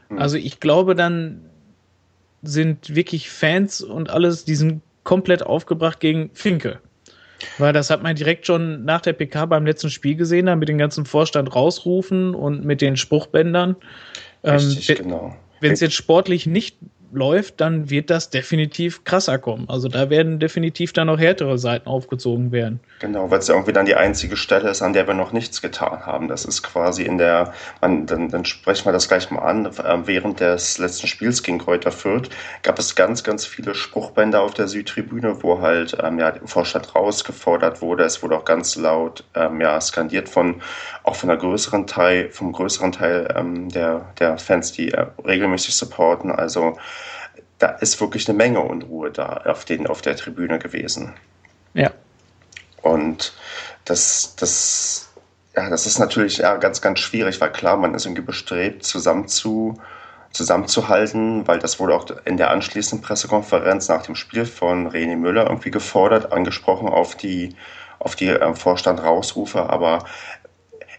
[0.08, 0.18] Mhm.
[0.18, 1.42] Also ich glaube, dann
[2.42, 6.80] sind wirklich Fans und alles, die sind komplett aufgebracht gegen Finke.
[7.58, 10.68] Weil das hat man direkt schon nach der PK beim letzten Spiel gesehen, da mit
[10.68, 13.76] dem ganzen Vorstand rausrufen und mit den Spruchbändern.
[14.44, 15.36] Richtig, ähm, genau.
[15.60, 16.76] Wenn es jetzt sportlich nicht
[17.12, 19.68] läuft, dann wird das definitiv krasser kommen.
[19.68, 22.80] Also da werden definitiv dann noch härtere Seiten aufgezogen werden.
[23.00, 25.62] Genau, weil es ja irgendwie dann die einzige Stelle ist, an der wir noch nichts
[25.62, 26.28] getan haben.
[26.28, 30.06] Das ist quasi in der, man, dann, dann sprechen wir das gleich mal an, ähm,
[30.06, 32.30] während des letzten Spiels gegen Kräuter Fürth
[32.62, 36.94] gab es ganz, ganz viele Spruchbänder auf der Südtribüne, wo halt ähm, ja, der Vorstand
[36.94, 38.04] rausgefordert wurde.
[38.04, 40.62] Es wurde auch ganz laut ähm, ja, skandiert von
[41.02, 45.74] auch von der größeren Teil, vom größeren Teil ähm, der, der Fans, die äh, regelmäßig
[45.74, 46.30] supporten.
[46.30, 46.76] Also
[47.60, 51.12] da ist wirklich eine Menge Unruhe da auf, den, auf der Tribüne gewesen.
[51.74, 51.92] Ja.
[52.82, 53.34] Und
[53.84, 55.12] das, das,
[55.54, 59.28] ja, das ist natürlich ja, ganz, ganz schwierig, weil klar, man ist irgendwie bestrebt, zusammen
[59.28, 59.78] zu,
[60.32, 65.44] zusammenzuhalten, weil das wurde auch in der anschließenden Pressekonferenz nach dem Spiel von René Müller
[65.44, 67.54] irgendwie gefordert, angesprochen auf die,
[67.98, 70.04] auf die äh, Vorstand-Rausrufe, aber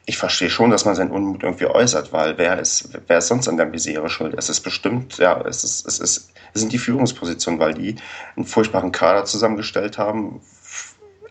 [0.06, 3.48] ich verstehe schon, dass man seinen Unmut irgendwie äußert, weil wer ist, wer ist sonst
[3.48, 4.34] an der Misere schuld?
[4.38, 7.96] Es ist bestimmt, ja, es ist, es ist, es sind die Führungspositionen, weil die
[8.36, 10.42] einen furchtbaren Kader zusammengestellt haben,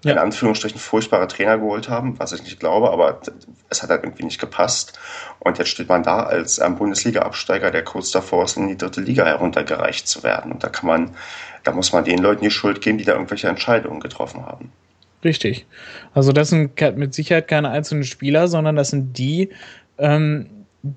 [0.05, 0.13] ja.
[0.13, 3.21] in Anführungsstrichen furchtbare Trainer geholt haben, was ich nicht glaube, aber
[3.69, 4.99] es hat halt irgendwie nicht gepasst.
[5.41, 9.01] Und jetzt steht man da als ähm, Bundesliga-Absteiger, der kurz davor ist, in die dritte
[9.01, 10.53] Liga heruntergereicht zu werden.
[10.53, 11.17] Und da kann man,
[11.65, 14.73] da muss man den Leuten die Schuld geben, die da irgendwelche Entscheidungen getroffen haben.
[15.23, 15.67] Richtig.
[16.15, 19.51] Also das sind mit Sicherheit keine einzelnen Spieler, sondern das sind die,
[19.99, 20.47] ähm,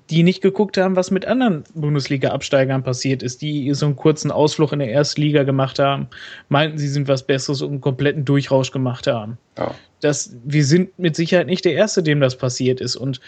[0.08, 4.72] die nicht geguckt haben, was mit anderen Bundesliga-Absteigern passiert ist, die so einen kurzen Ausflug
[4.72, 6.08] in der ersten Liga gemacht haben,
[6.48, 9.36] meinten, sie sind was Besseres und einen kompletten Durchrausch gemacht haben.
[9.58, 9.74] Ja.
[10.00, 12.96] Das, wir sind mit Sicherheit nicht der Erste, dem das passiert ist.
[12.96, 13.20] Und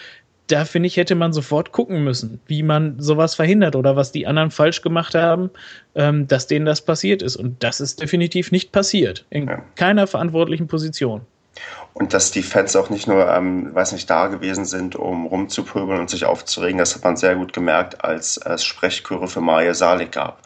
[0.48, 4.26] da finde ich, hätte man sofort gucken müssen, wie man sowas verhindert oder was die
[4.26, 5.50] anderen falsch gemacht haben,
[5.94, 7.36] ähm, dass denen das passiert ist.
[7.36, 9.24] Und das ist definitiv nicht passiert.
[9.30, 9.62] In ja.
[9.74, 11.22] keiner verantwortlichen Position.
[11.94, 16.00] Und dass die Fans auch nicht nur, ähm, weiß nicht, da gewesen sind, um rumzupöbeln
[16.00, 20.12] und sich aufzuregen, das hat man sehr gut gemerkt, als es Sprechchöre für Maja Salik
[20.12, 20.42] gab.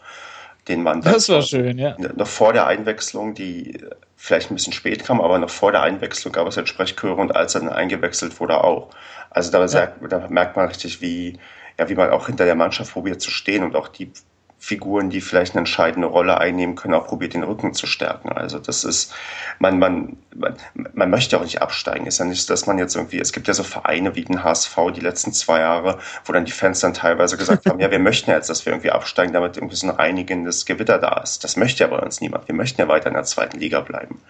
[0.69, 1.97] Den man das war schön, ja.
[2.15, 3.79] Noch vor der Einwechslung, die
[4.23, 7.35] vielleicht ein bisschen spät kam, aber noch vor der Einwechslung gab es halt Sprechchöre und
[7.35, 8.91] als er dann eingewechselt wurde auch.
[9.31, 9.87] Also da, ja.
[10.09, 11.39] da merkt man richtig, wie,
[11.79, 14.13] ja, wie man auch hinter der Mannschaft probiert zu stehen und auch die
[14.63, 18.29] Figuren, die vielleicht eine entscheidende Rolle einnehmen können, auch probiert, den Rücken zu stärken.
[18.31, 19.11] Also das ist,
[19.59, 20.55] man, man, man,
[20.93, 22.05] man möchte auch nicht absteigen.
[22.05, 24.77] Ist ja nicht, dass man jetzt irgendwie, es gibt ja so Vereine wie den HSV
[24.95, 28.29] die letzten zwei Jahre, wo dann die Fans dann teilweise gesagt haben, ja, wir möchten
[28.29, 31.43] ja jetzt, dass wir irgendwie absteigen, damit irgendwie so ein reinigendes Gewitter da ist.
[31.43, 32.47] Das möchte ja bei uns niemand.
[32.47, 34.21] Wir möchten ja weiter in der zweiten Liga bleiben.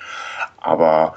[0.58, 1.16] Aber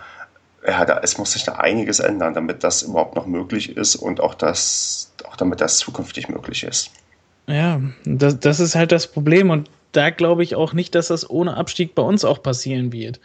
[0.65, 4.21] ja, da, es muss sich da einiges ändern, damit das überhaupt noch möglich ist und
[4.21, 6.89] auch das, auch damit das zukünftig möglich ist.
[7.47, 11.29] Ja, das, das ist halt das Problem und da glaube ich auch nicht, dass das
[11.29, 13.19] ohne Abstieg bei uns auch passieren wird.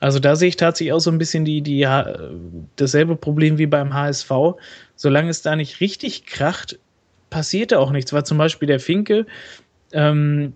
[0.00, 1.86] Also da sehe ich tatsächlich auch so ein bisschen die, die,
[2.76, 4.30] dasselbe Problem wie beim HSV.
[4.96, 6.78] Solange es da nicht richtig kracht,
[7.30, 8.12] passiert da auch nichts.
[8.12, 9.26] Weil zum Beispiel der Finke,
[9.92, 10.54] ähm,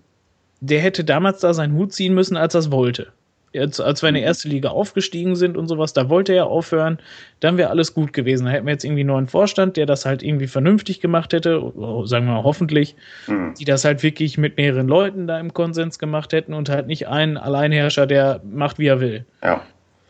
[0.59, 3.11] der hätte damals da seinen Hut ziehen müssen, als er es wollte
[3.53, 6.99] jetzt, als wir in die erste Liga aufgestiegen sind und sowas, da wollte er aufhören,
[7.39, 8.45] dann wäre alles gut gewesen.
[8.45, 11.59] Da hätten wir jetzt irgendwie einen neuen Vorstand, der das halt irgendwie vernünftig gemacht hätte,
[12.05, 12.95] sagen wir mal hoffentlich,
[13.27, 13.53] mhm.
[13.59, 17.07] die das halt wirklich mit mehreren Leuten da im Konsens gemacht hätten und halt nicht
[17.07, 19.25] einen Alleinherrscher, der macht, wie er will.
[19.43, 19.61] Ja.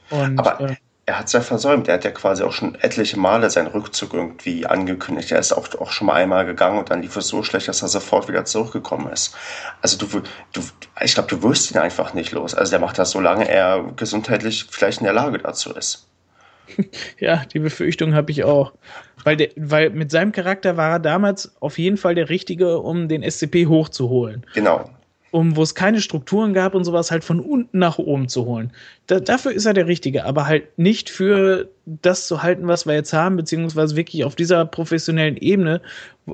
[0.10, 0.76] Und, Aber äh,
[1.10, 1.88] er hat es ja versäumt.
[1.88, 5.32] Er hat ja quasi auch schon etliche Male seinen Rückzug irgendwie angekündigt.
[5.32, 7.82] Er ist auch, auch schon mal einmal gegangen und dann lief es so schlecht, dass
[7.82, 9.36] er sofort wieder zurückgekommen ist.
[9.82, 10.22] Also du,
[10.54, 10.62] du
[11.02, 12.54] ich glaube, du wirst ihn einfach nicht los.
[12.54, 16.06] Also der macht das, solange er gesundheitlich vielleicht in der Lage dazu ist.
[17.20, 18.74] Ja, die Befürchtung habe ich auch.
[19.24, 23.08] Weil, der, weil mit seinem Charakter war er damals auf jeden Fall der Richtige, um
[23.08, 24.46] den SCP hochzuholen.
[24.54, 24.88] Genau.
[25.32, 28.72] Um wo es keine Strukturen gab und sowas, halt von unten nach oben zu holen.
[29.08, 32.94] Da, dafür ist er der Richtige, aber halt nicht für das zu halten, was wir
[32.94, 35.82] jetzt haben, beziehungsweise wirklich auf dieser professionellen Ebene,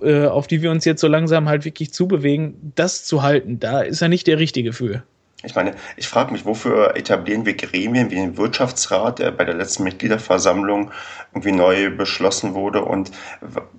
[0.01, 3.60] äh, auf die wir uns jetzt so langsam halt wirklich zubewegen, das zu halten.
[3.60, 5.03] Da ist er nicht der Richtige für.
[5.45, 9.55] Ich meine, ich frage mich, wofür etablieren wir Gremien wie den Wirtschaftsrat, der bei der
[9.55, 10.91] letzten Mitgliederversammlung
[11.34, 13.12] irgendwie neu beschlossen wurde und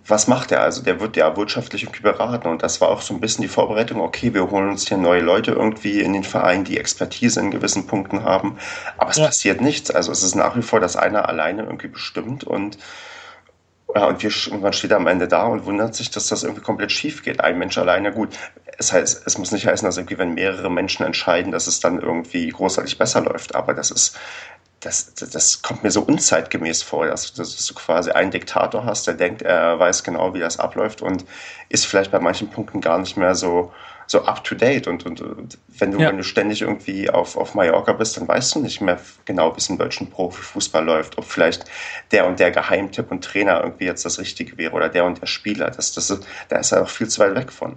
[0.06, 0.62] was macht er?
[0.62, 3.48] Also der wird ja wirtschaftlich irgendwie beraten und das war auch so ein bisschen die
[3.48, 7.50] Vorbereitung, okay, wir holen uns hier neue Leute irgendwie in den Verein, die Expertise in
[7.50, 8.58] gewissen Punkten haben,
[8.98, 9.26] aber es ja.
[9.26, 9.90] passiert nichts.
[9.90, 12.78] Also es ist nach wie vor, dass einer alleine irgendwie bestimmt und
[13.94, 16.62] ja, und, wir, und man steht am Ende da und wundert sich, dass das irgendwie
[16.62, 17.40] komplett schief geht.
[17.40, 18.36] Ein Mensch alleine, gut.
[18.78, 22.00] Es heißt, es muss nicht heißen, dass irgendwie, wenn mehrere Menschen entscheiden, dass es dann
[22.00, 23.54] irgendwie großartig besser läuft.
[23.54, 24.18] Aber das ist,
[24.80, 29.06] das, das, das kommt mir so unzeitgemäß vor, dass, dass du quasi einen Diktator hast,
[29.06, 31.24] der denkt, er weiß genau, wie das abläuft und
[31.68, 33.72] ist vielleicht bei manchen Punkten gar nicht mehr so,
[34.06, 34.86] so up to date.
[34.86, 36.08] Und, und, und wenn, du, ja.
[36.08, 39.58] wenn du ständig irgendwie auf, auf Mallorca bist, dann weißt du nicht mehr genau, wie
[39.58, 41.18] es im deutschen Profifußball läuft.
[41.18, 41.64] Ob vielleicht
[42.12, 45.26] der und der Geheimtipp und Trainer irgendwie jetzt das Richtige wäre oder der und der
[45.26, 45.70] Spieler.
[45.70, 47.76] Das, das, da ist er auch viel zu weit weg von.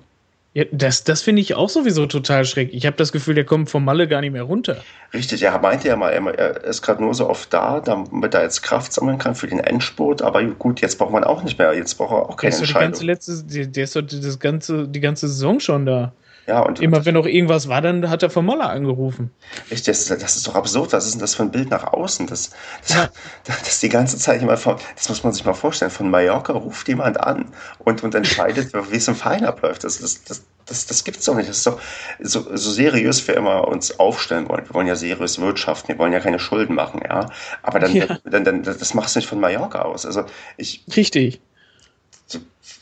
[0.54, 2.74] Ja, das, das finde ich auch sowieso total schräg.
[2.74, 4.84] Ich habe das Gefühl, der kommt vom Malle gar nicht mehr runter.
[5.14, 8.64] Richtig, er meinte ja mal, er ist gerade nur so oft da, damit er jetzt
[8.64, 10.24] Kraft sammeln kann für den Endspurt.
[10.24, 11.76] Aber gut, jetzt braucht man auch nicht mehr.
[11.76, 13.00] Jetzt braucht er auch keine der ist Entscheidung.
[13.00, 16.14] Die ganze letzte, der ist doch das ganze, die ganze Saison schon da.
[16.50, 19.30] Ja, und immer wenn noch irgendwas war, dann hat er von Moller angerufen.
[19.70, 20.92] Echt, das, das, ist doch absurd.
[20.94, 22.26] Was ist denn das für ein Bild nach außen?
[22.26, 22.50] Das,
[22.82, 23.10] das, ja.
[23.44, 25.92] das die ganze Zeit immer von, das muss man sich mal vorstellen.
[25.92, 27.46] Von Mallorca ruft jemand an
[27.86, 29.84] und, und entscheidet, wie es im Verein abläuft.
[29.84, 31.50] Das, das, das, das, das gibt's doch nicht.
[31.50, 31.80] Das ist doch
[32.20, 34.66] so, so seriös wir immer uns aufstellen wollen.
[34.66, 35.90] Wir wollen ja seriös wirtschaften.
[35.90, 37.30] Wir wollen ja keine Schulden machen, ja.
[37.62, 38.08] Aber dann, ja.
[38.24, 40.04] dann, dann das machst du nicht von Mallorca aus.
[40.04, 40.24] Also
[40.58, 40.84] ich.
[40.98, 41.42] Richtig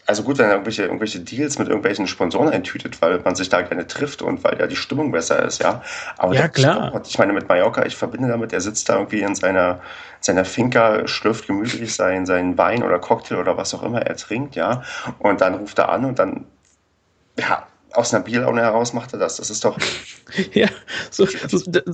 [0.07, 3.61] also gut, wenn er irgendwelche, irgendwelche Deals mit irgendwelchen Sponsoren eintütet, weil man sich da
[3.61, 5.83] gerne trifft und weil ja die Stimmung besser ist, ja.
[6.17, 7.01] Aber ja, klar.
[7.05, 9.81] Ich meine, mit Mallorca, ich verbinde damit, er sitzt da irgendwie in seiner,
[10.21, 14.55] seiner Finca, schlürft gemütlich sein, seinen Wein oder Cocktail oder was auch immer er trinkt,
[14.55, 14.81] ja.
[15.19, 16.45] Und dann ruft er an und dann,
[17.37, 17.67] ja,
[17.97, 19.37] aus einer Bierlaune heraus macht er das.
[19.37, 19.77] Das ist doch.
[20.53, 20.67] ja,
[21.09, 21.27] so,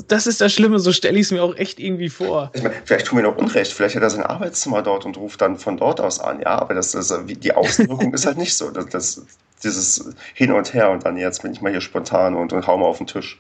[0.08, 2.52] das ist das Schlimme, so stelle ich es mir auch echt irgendwie vor.
[2.54, 5.42] Ich meine, vielleicht tun wir noch Unrecht, vielleicht hat er sein Arbeitszimmer dort und ruft
[5.42, 8.70] dann von dort aus an, ja, aber das, das die Außenwirkung ist halt nicht so.
[8.70, 9.26] Das, das,
[9.64, 12.78] dieses Hin und Her und dann jetzt bin ich mal hier spontan und, und hau
[12.78, 13.40] mal auf den Tisch.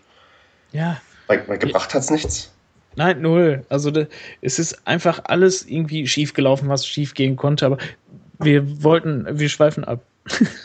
[0.71, 1.01] Ja.
[1.27, 2.51] Weil, weil gebracht hat es nichts.
[2.95, 3.65] Nein, null.
[3.69, 3.91] Also
[4.41, 7.77] es ist einfach alles irgendwie schief gelaufen, was schief gehen konnte, aber
[8.39, 10.01] wir wollten, wir schweifen ab.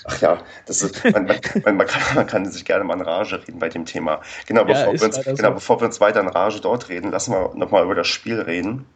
[0.05, 1.27] Ach ja, das ist, man,
[1.65, 4.21] man, man, kann, man kann sich gerne mal in Rage reden bei dem Thema.
[4.47, 7.33] Genau, ja, bevor, wir uns, genau bevor wir uns weiter in Rage dort reden, lassen
[7.33, 8.87] wir nochmal über das Spiel reden.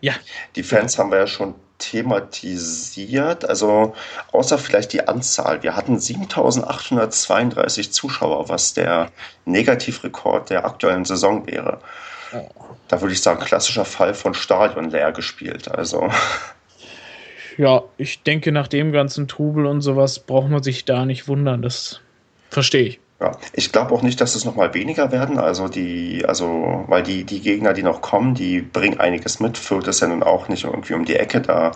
[0.00, 0.14] Ja.
[0.56, 3.94] Die Fans haben wir ja schon thematisiert, also
[4.32, 5.62] außer vielleicht die Anzahl.
[5.62, 9.10] Wir hatten 7832 Zuschauer, was der
[9.44, 11.80] Negativrekord der aktuellen Saison wäre.
[12.88, 15.70] Da würde ich sagen, klassischer Fall von Stadion leer gespielt.
[15.70, 16.10] Also
[17.56, 21.62] ja, ich denke, nach dem ganzen Trubel und sowas braucht man sich da nicht wundern.
[21.62, 22.00] Das
[22.50, 23.00] verstehe ich.
[23.20, 25.38] Ja, ich glaube auch nicht, dass es nochmal weniger werden.
[25.38, 29.56] Also die, also, weil die, die Gegner, die noch kommen, die bringen einiges mit.
[29.56, 31.40] Fürth ist ja nun auch nicht irgendwie um die Ecke.
[31.40, 31.72] Da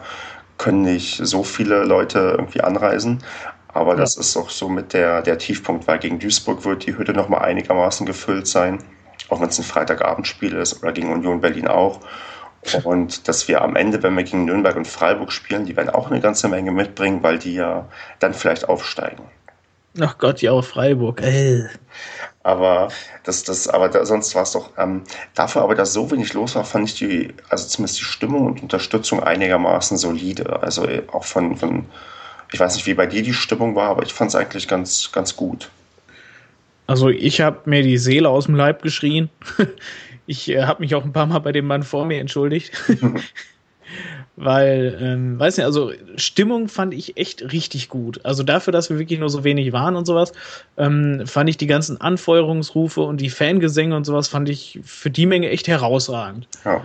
[0.58, 3.22] können nicht so viele Leute irgendwie anreisen.
[3.68, 4.00] Aber ja.
[4.00, 7.42] das ist auch so mit der, der Tiefpunkt, weil gegen Duisburg wird die Hütte nochmal
[7.42, 8.78] einigermaßen gefüllt sein.
[9.28, 12.00] Auch wenn es ein Freitagabendspiel ist oder gegen Union Berlin auch.
[12.84, 16.10] Und dass wir am Ende, wenn wir gegen Nürnberg und Freiburg spielen, die werden auch
[16.10, 17.86] eine ganze Menge mitbringen, weil die ja
[18.18, 19.22] dann vielleicht aufsteigen.
[20.00, 21.22] Ach Gott, ja, Freiburg.
[21.22, 21.64] Ey.
[22.42, 22.88] Aber
[23.24, 25.02] das, das, aber da, sonst war es doch, ähm,
[25.34, 28.62] dafür aber, dass so wenig los war, fand ich die, also zumindest die Stimmung und
[28.62, 30.62] Unterstützung einigermaßen solide.
[30.62, 31.86] Also äh, auch von, von
[32.52, 35.10] ich weiß nicht, wie bei dir die Stimmung war, aber ich fand es eigentlich ganz,
[35.12, 35.70] ganz gut.
[36.86, 39.28] Also ich habe mir die Seele aus dem Leib geschrien.
[40.28, 42.72] Ich äh, habe mich auch ein paar Mal bei dem Mann vor mir entschuldigt.
[44.36, 48.24] Weil, ähm, weiß nicht, also Stimmung fand ich echt richtig gut.
[48.24, 50.32] Also dafür, dass wir wirklich nur so wenig waren und sowas,
[50.76, 55.24] ähm, fand ich die ganzen Anfeuerungsrufe und die Fangesänge und sowas, fand ich für die
[55.24, 56.46] Menge echt herausragend.
[56.64, 56.84] Ja.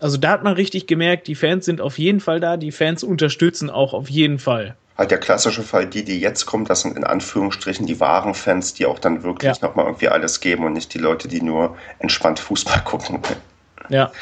[0.00, 3.04] Also da hat man richtig gemerkt, die Fans sind auf jeden Fall da, die Fans
[3.04, 6.96] unterstützen auch auf jeden Fall halt der klassische Fall, die, die jetzt kommen, das sind
[6.96, 9.66] in Anführungsstrichen die wahren Fans, die auch dann wirklich ja.
[9.66, 13.20] nochmal irgendwie alles geben und nicht die Leute, die nur entspannt Fußball gucken.
[13.88, 14.12] Ja.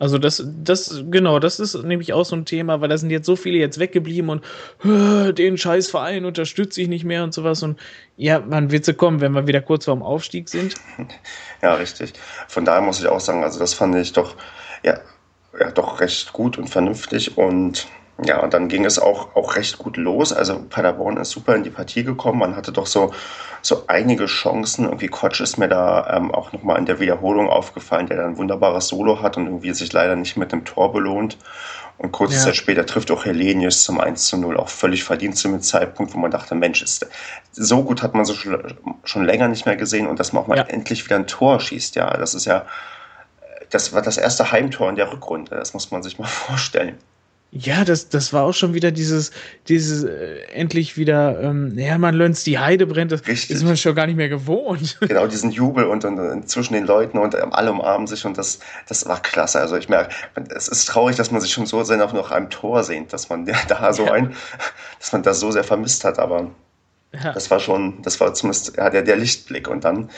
[0.00, 3.26] Also das, das, genau, das ist nämlich auch so ein Thema, weil da sind jetzt
[3.26, 4.44] so viele jetzt weggeblieben und
[4.84, 7.64] den scheiß Verein unterstütze ich nicht mehr und sowas.
[7.64, 7.80] Und
[8.16, 10.74] ja, wann wird sie kommen, wenn wir wieder kurz vorm Aufstieg sind?
[11.60, 12.12] Ja, richtig.
[12.46, 14.36] Von daher muss ich auch sagen, also das fand ich doch,
[14.82, 14.98] ja,
[15.58, 17.88] ja doch recht gut und vernünftig und
[18.24, 20.32] Ja, und dann ging es auch, auch recht gut los.
[20.32, 22.40] Also Paderborn ist super in die Partie gekommen.
[22.40, 23.12] Man hatte doch so,
[23.62, 24.86] so einige Chancen.
[24.86, 28.36] Irgendwie Kotsch ist mir da ähm, auch nochmal in der Wiederholung aufgefallen, der dann ein
[28.36, 31.38] wunderbares Solo hat und irgendwie sich leider nicht mit dem Tor belohnt.
[31.98, 32.40] Und kurze ja.
[32.40, 36.14] Zeit später trifft auch Helenius zum 1 zu 0, auch völlig verdient zu einem Zeitpunkt,
[36.14, 37.06] wo man dachte, Mensch, ist,
[37.52, 40.46] so gut hat man so schon, schon länger nicht mehr gesehen und dass man auch
[40.46, 40.64] mal ja.
[40.64, 42.66] endlich wieder ein Tor schießt, ja, das ist ja,
[43.70, 46.96] das war das erste Heimtor in der Rückrunde, das muss man sich mal vorstellen.
[47.50, 49.30] Ja, das, das war auch schon wieder dieses,
[49.68, 53.56] dieses äh, endlich wieder, ähm, man lernt die Heide brennt, das Richtig.
[53.56, 54.98] ist man schon gar nicht mehr gewohnt.
[55.08, 58.36] Genau, diesen Jubel und, und, und zwischen den Leuten und ähm, alle umarmen sich und
[58.36, 59.60] das, das war klasse.
[59.60, 60.14] Also ich merke,
[60.54, 63.30] es ist traurig, dass man sich schon so sehr noch nach einem Tor sehnt, dass
[63.30, 64.12] man da so ja.
[64.12, 64.34] ein,
[65.00, 66.50] dass man das so sehr vermisst hat, aber
[67.14, 67.32] ja.
[67.32, 70.10] das war schon, das war zumindest ja, der, der Lichtblick und dann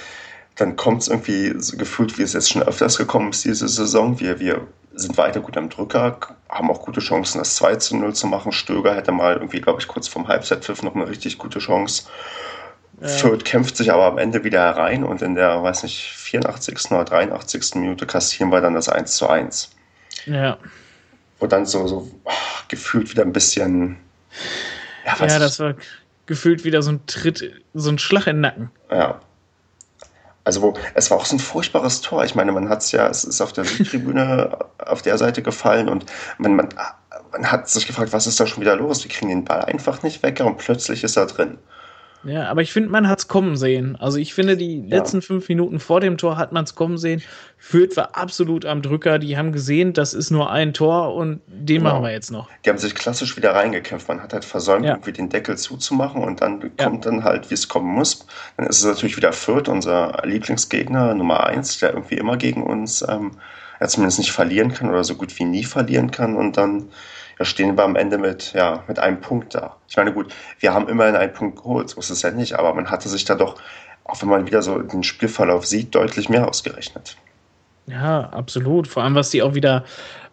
[0.56, 4.20] dann kommt es irgendwie so gefühlt, wie es jetzt schon öfters gekommen ist diese Saison.
[4.20, 8.14] Wir, wir sind weiter gut am Drücker, haben auch gute Chancen, das 2 zu 0
[8.14, 8.52] zu machen.
[8.52, 12.04] Stöger hätte mal irgendwie, glaube ich, kurz vorm Halbzeitpfiff noch eine richtig gute Chance.
[13.00, 13.08] Ja.
[13.08, 16.90] Fürth kämpft sich aber am Ende wieder herein und in der, weiß nicht, 84.
[16.90, 17.76] oder 83.
[17.76, 19.70] Minute kassieren wir dann das 1 zu 1.
[20.26, 20.58] Ja.
[21.38, 23.96] Und dann so, so ach, gefühlt wieder ein bisschen.
[25.06, 25.74] Ja, ja das war
[26.26, 28.70] gefühlt wieder so ein Tritt, so ein Schlag in den Nacken.
[28.90, 29.20] Ja.
[30.50, 32.24] Also wo, es war auch so ein furchtbares Tor.
[32.24, 35.88] Ich meine, man hat es ja, es ist auf der Südtribüne auf der Seite gefallen
[35.88, 36.06] und
[36.38, 36.68] man, man,
[37.30, 39.04] man hat sich gefragt, was ist da schon wieder los?
[39.04, 41.58] Wir kriegen den Ball einfach nicht weg und plötzlich ist er drin.
[42.24, 43.96] Ja, aber ich finde, man hat es kommen sehen.
[43.96, 45.22] Also ich finde, die letzten ja.
[45.22, 47.22] fünf Minuten vor dem Tor hat man es kommen sehen.
[47.56, 49.18] Fürth war absolut am Drücker.
[49.18, 51.90] Die haben gesehen, das ist nur ein Tor und den genau.
[51.90, 52.48] machen wir jetzt noch.
[52.64, 54.08] Die haben sich klassisch wieder reingekämpft.
[54.08, 54.92] Man hat halt versäumt, ja.
[54.92, 56.84] irgendwie den Deckel zuzumachen und dann ja.
[56.84, 58.26] kommt dann halt, wie es kommen muss.
[58.56, 63.02] Dann ist es natürlich wieder Fürth, unser Lieblingsgegner Nummer eins, der irgendwie immer gegen uns
[63.08, 63.32] ähm,
[63.80, 66.90] ja, zumindest nicht verlieren kann oder so gut wie nie verlieren kann und dann
[67.40, 69.76] da stehen wir am Ende mit, ja, mit einem Punkt da.
[69.88, 72.74] Ich meine, gut, wir haben immerhin einen Punkt geholt, so ist es ja nicht, aber
[72.74, 73.54] man hatte sich da doch,
[74.04, 77.16] auch wenn man wieder so den Spielverlauf sieht, deutlich mehr ausgerechnet.
[77.86, 78.88] Ja, absolut.
[78.88, 79.84] Vor allem, was die auch wieder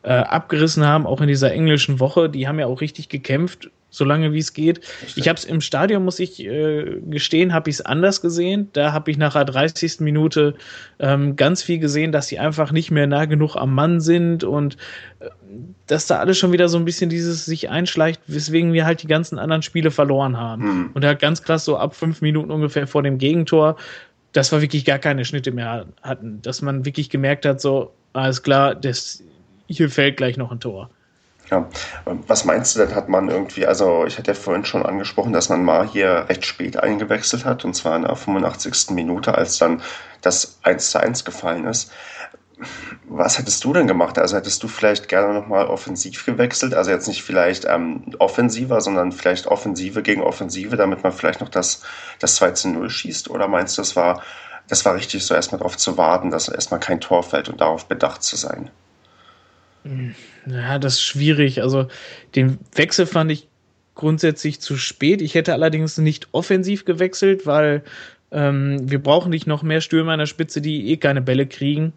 [0.03, 4.33] äh, abgerissen haben, auch in dieser englischen Woche, die haben ja auch richtig gekämpft solange
[4.33, 4.81] wie es geht.
[5.15, 8.69] Ich habe es im Stadion, muss ich äh, gestehen, habe ich es anders gesehen.
[8.73, 10.01] Da habe ich nach der 30.
[10.01, 10.55] Minute
[10.99, 14.77] ähm, ganz viel gesehen, dass sie einfach nicht mehr nah genug am Mann sind und
[15.19, 15.29] äh,
[15.87, 19.07] dass da alles schon wieder so ein bisschen dieses sich einschleicht, weswegen wir halt die
[19.07, 20.63] ganzen anderen Spiele verloren haben.
[20.63, 20.89] Hm.
[20.93, 23.77] Und da ganz krass so ab fünf Minuten ungefähr vor dem Gegentor,
[24.33, 28.43] dass wir wirklich gar keine Schnitte mehr hatten, dass man wirklich gemerkt hat, so alles
[28.43, 29.23] klar, das,
[29.67, 30.89] hier fällt gleich noch ein Tor.
[31.49, 31.69] Ja,
[32.05, 35.47] was meinst du denn, hat man irgendwie, also ich hatte ja vorhin schon angesprochen, dass
[35.47, 38.89] man mal hier recht spät eingewechselt hat, und zwar in der 85.
[38.89, 39.81] Minute, als dann
[40.21, 41.91] das 1 zu 1 gefallen ist.
[43.07, 44.17] Was hättest du denn gemacht?
[44.17, 46.73] Also hättest du vielleicht gerne nochmal offensiv gewechselt?
[46.73, 51.49] Also jetzt nicht vielleicht ähm, offensiver, sondern vielleicht Offensive gegen Offensive, damit man vielleicht noch
[51.49, 51.83] das,
[52.19, 53.29] das 2 zu 0 schießt?
[53.29, 54.21] Oder meinst du, das war,
[54.67, 57.85] das war richtig, so erstmal darauf zu warten, dass erstmal kein Tor fällt und darauf
[57.85, 58.71] bedacht zu sein?
[60.45, 61.61] Ja, das ist schwierig.
[61.61, 61.87] Also
[62.35, 63.47] den Wechsel fand ich
[63.95, 65.21] grundsätzlich zu spät.
[65.21, 67.83] Ich hätte allerdings nicht offensiv gewechselt, weil
[68.31, 71.93] ähm, wir brauchen nicht noch mehr Stürmer an der Spitze, die eh keine Bälle kriegen.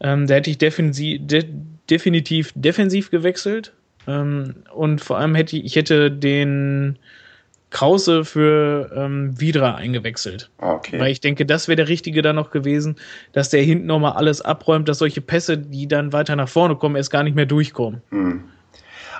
[0.00, 1.44] Ähm, da hätte ich defensiv, de
[1.90, 3.72] definitiv defensiv gewechselt.
[4.06, 6.98] Ähm, und vor allem hätte ich, ich hätte den
[7.72, 10.50] Krause für ähm, Vidra eingewechselt.
[10.58, 11.00] Ah, okay.
[11.00, 12.96] Weil ich denke, das wäre der Richtige dann noch gewesen,
[13.32, 16.96] dass der hinten nochmal alles abräumt, dass solche Pässe, die dann weiter nach vorne kommen,
[16.96, 18.02] erst gar nicht mehr durchkommen.
[18.10, 18.44] Hm.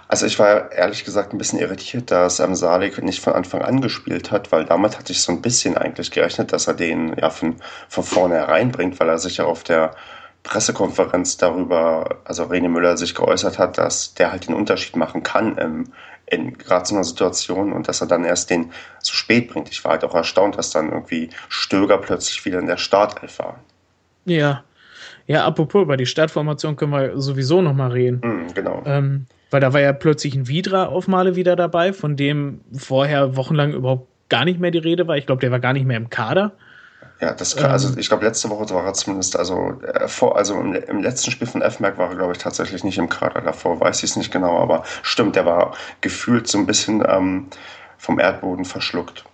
[0.08, 3.80] Also ich war ehrlich gesagt ein bisschen irritiert, dass ähm, Salik nicht von Anfang an
[3.80, 7.30] gespielt hat, weil damit hatte ich so ein bisschen eigentlich gerechnet, dass er den ja
[7.30, 7.56] von,
[7.88, 9.94] von vorne hereinbringt, weil er sich ja auf der
[10.42, 15.56] Pressekonferenz darüber, also René Müller sich geäußert hat, dass der halt den Unterschied machen kann
[15.56, 15.92] im,
[16.26, 19.70] in gerade so einer Situation und dass er dann erst den zu spät bringt.
[19.70, 23.60] Ich war halt auch erstaunt, dass dann irgendwie Stöger plötzlich wieder in der Startelf war.
[24.24, 24.64] Ja.
[25.26, 28.20] Ja, apropos, über die Startformation können wir sowieso nochmal reden.
[28.22, 28.82] Mm, genau.
[28.86, 33.36] Ähm, weil da war ja plötzlich ein Vidra auf Male wieder dabei, von dem vorher
[33.36, 35.16] wochenlang überhaupt gar nicht mehr die Rede war.
[35.16, 36.52] Ich glaube, der war gar nicht mehr im Kader.
[37.22, 37.98] Ja, das kann, also ähm.
[37.98, 41.46] ich glaube, letzte Woche war er zumindest, also äh, vor, also im, im, letzten Spiel
[41.46, 43.40] von F-Merk war er, glaube ich, tatsächlich nicht im Kader.
[43.40, 47.46] Davor weiß ich es nicht genau, aber stimmt, der war gefühlt so ein bisschen ähm,
[47.96, 49.24] vom Erdboden verschluckt.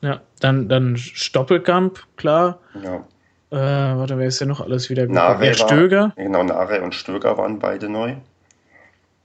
[0.00, 2.60] Ja, dann, dann Stoppelkamp, klar.
[2.82, 3.04] Ja.
[3.50, 5.06] Äh, warte, wer ist denn noch alles wieder?
[5.06, 6.00] Ja, Stöger.
[6.00, 8.14] War, genau, Nare und Stöger waren beide neu.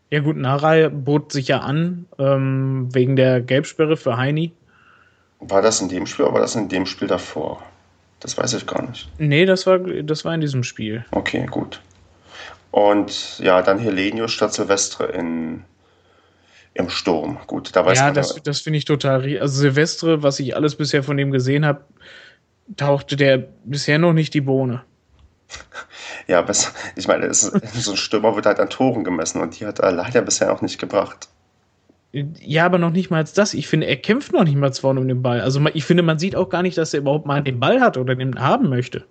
[0.09, 4.51] Ja gut, Nare bot sich ja an, ähm, wegen der Gelbsperre für Heini.
[5.41, 7.61] War das in dem Spiel oder war das in dem Spiel davor?
[8.19, 9.09] Das weiß ich gar nicht.
[9.17, 11.03] Nee, das war, das war in diesem Spiel.
[11.11, 11.81] Okay, gut.
[12.69, 15.63] Und ja, dann Helenius statt Silvestre in,
[16.73, 17.75] Im Sturm, gut.
[17.75, 19.39] Da weiß ja, das, das finde ich total.
[19.39, 21.83] Also Silvestre, was ich alles bisher von dem gesehen habe,
[22.77, 24.83] tauchte der bisher noch nicht die Bohne.
[26.27, 26.69] Ja, besser.
[26.95, 30.21] Ich meine, so ein Stürmer wird halt an Toren gemessen und die hat er leider
[30.21, 31.27] bisher noch nicht gebracht.
[32.13, 33.53] Ja, aber noch nicht mal als das.
[33.53, 35.39] Ich finde, er kämpft noch nicht mal vorne um den Ball.
[35.39, 37.97] Also ich finde, man sieht auch gar nicht, dass er überhaupt mal den Ball hat
[37.97, 39.05] oder den haben möchte.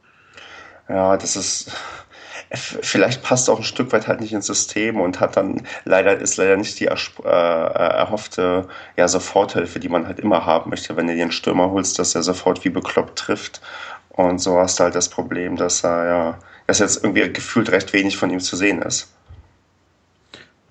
[0.89, 1.73] Ja, das ist.
[2.53, 6.37] Vielleicht passt auch ein Stück weit halt nicht ins System und hat dann leider ist
[6.37, 11.15] leider nicht die äh, erhoffte ja, Soforthilfe, die man halt immer haben möchte, wenn du
[11.15, 13.61] dir einen Stürmer holst, dass er sofort wie bekloppt trifft.
[14.09, 17.93] Und so hast du halt das Problem, dass er ja, dass jetzt irgendwie gefühlt recht
[17.93, 19.15] wenig von ihm zu sehen ist.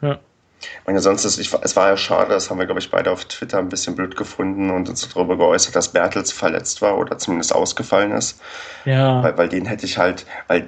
[0.01, 0.19] Ja.
[0.59, 3.11] Ich meine, sonst ist, ich, es war ja schade, das haben wir, glaube ich, beide
[3.11, 7.17] auf Twitter ein bisschen blöd gefunden und uns darüber geäußert, dass Bertels verletzt war oder
[7.17, 8.41] zumindest ausgefallen ist.
[8.85, 9.23] Ja.
[9.23, 10.67] Weil, weil den hätte ich halt, weil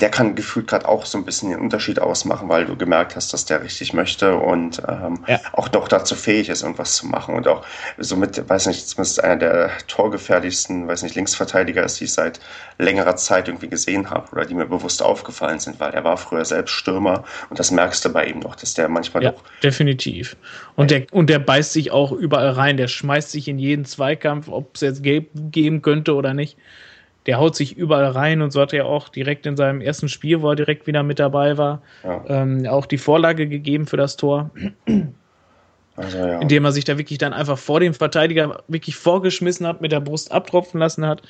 [0.00, 3.32] der kann gefühlt gerade auch so ein bisschen den Unterschied ausmachen, weil du gemerkt hast,
[3.32, 5.38] dass der richtig möchte und ähm, ja.
[5.52, 7.34] auch doch dazu fähig ist, irgendwas zu machen.
[7.34, 7.66] Und auch
[7.98, 12.40] somit, weiß nicht, zumindest einer der torgefährlichsten, weiß nicht, Linksverteidiger ist, die ich seit
[12.78, 16.44] längerer Zeit irgendwie gesehen habe oder die mir bewusst aufgefallen sind, weil er war früher
[16.44, 19.42] selbst Stürmer und das merkst du bei ihm noch, dass der manchmal ja, doch.
[19.62, 20.36] Definitiv.
[20.76, 24.48] Und der, und der beißt sich auch überall rein, der schmeißt sich in jeden Zweikampf,
[24.48, 26.56] ob es jetzt gelb geben könnte oder nicht
[27.26, 30.40] der haut sich überall rein und so hat er auch direkt in seinem ersten Spiel,
[30.42, 32.24] wo er direkt wieder mit dabei war, ja.
[32.28, 34.50] ähm, auch die Vorlage gegeben für das Tor.
[35.96, 36.40] Also, ja.
[36.40, 40.00] Indem er sich da wirklich dann einfach vor dem Verteidiger wirklich vorgeschmissen hat, mit der
[40.00, 41.22] Brust abtropfen lassen hat.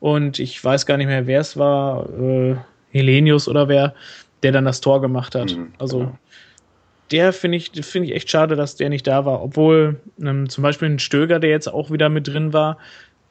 [0.00, 2.56] Und ich weiß gar nicht mehr, wer es war, äh,
[2.90, 3.94] Helenius oder wer,
[4.42, 5.56] der dann das Tor gemacht hat.
[5.56, 6.18] Mhm, also genau.
[7.10, 9.42] der finde ich, finde ich echt schade, dass der nicht da war.
[9.42, 12.76] Obwohl ähm, zum Beispiel ein Stöger, der jetzt auch wieder mit drin war,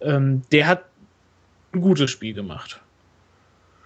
[0.01, 0.85] ähm, der hat
[1.73, 2.81] ein gutes Spiel gemacht.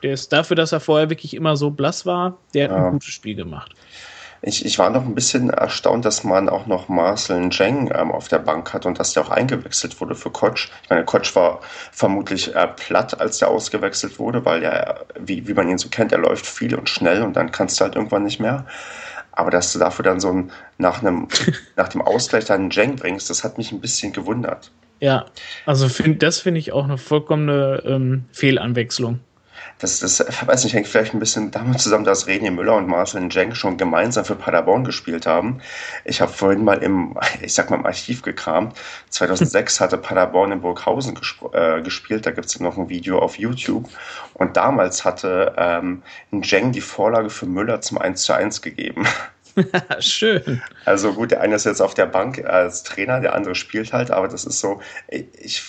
[0.03, 2.85] Der ist dafür, dass er vorher wirklich immer so blass war, der hat ja.
[2.85, 3.75] ein gutes Spiel gemacht.
[4.43, 8.27] Ich, ich war noch ein bisschen erstaunt, dass man auch noch Marcel Zheng ähm, auf
[8.27, 10.69] der Bank hat und dass der auch eingewechselt wurde für Kotsch.
[10.81, 11.59] Ich meine, Kotsch war
[11.91, 16.11] vermutlich äh, platt, als der ausgewechselt wurde, weil er, wie, wie man ihn so kennt,
[16.11, 18.65] er läuft viel und schnell und dann kannst du halt irgendwann nicht mehr.
[19.31, 21.27] Aber dass du dafür dann so ein, nach, einem,
[21.75, 24.71] nach dem Ausgleich dann Zheng bringst, das hat mich ein bisschen gewundert.
[25.01, 25.25] Ja,
[25.65, 29.19] also find, das finde ich auch eine vollkommene ähm, Fehlanwechslung.
[29.79, 33.27] Das, das weiß nicht, hängt vielleicht ein bisschen damit zusammen, dass René Müller und Marcel
[33.31, 35.59] Jenk schon gemeinsam für Paderborn gespielt haben.
[36.05, 38.77] Ich habe vorhin mal im, ich sag mal im Archiv gekramt.
[39.09, 41.19] 2006 hatte Paderborn in Burghausen
[41.53, 42.27] äh, gespielt.
[42.27, 43.89] Da gibt es noch ein Video auf YouTube.
[44.35, 46.03] Und damals hatte ähm,
[46.43, 49.07] Jenk die Vorlage für Müller zum 1 zu 1 gegeben.
[49.99, 50.61] Schön.
[50.85, 54.11] Also gut, der eine ist jetzt auf der Bank als Trainer, der andere spielt halt,
[54.11, 55.61] aber das ist so, ich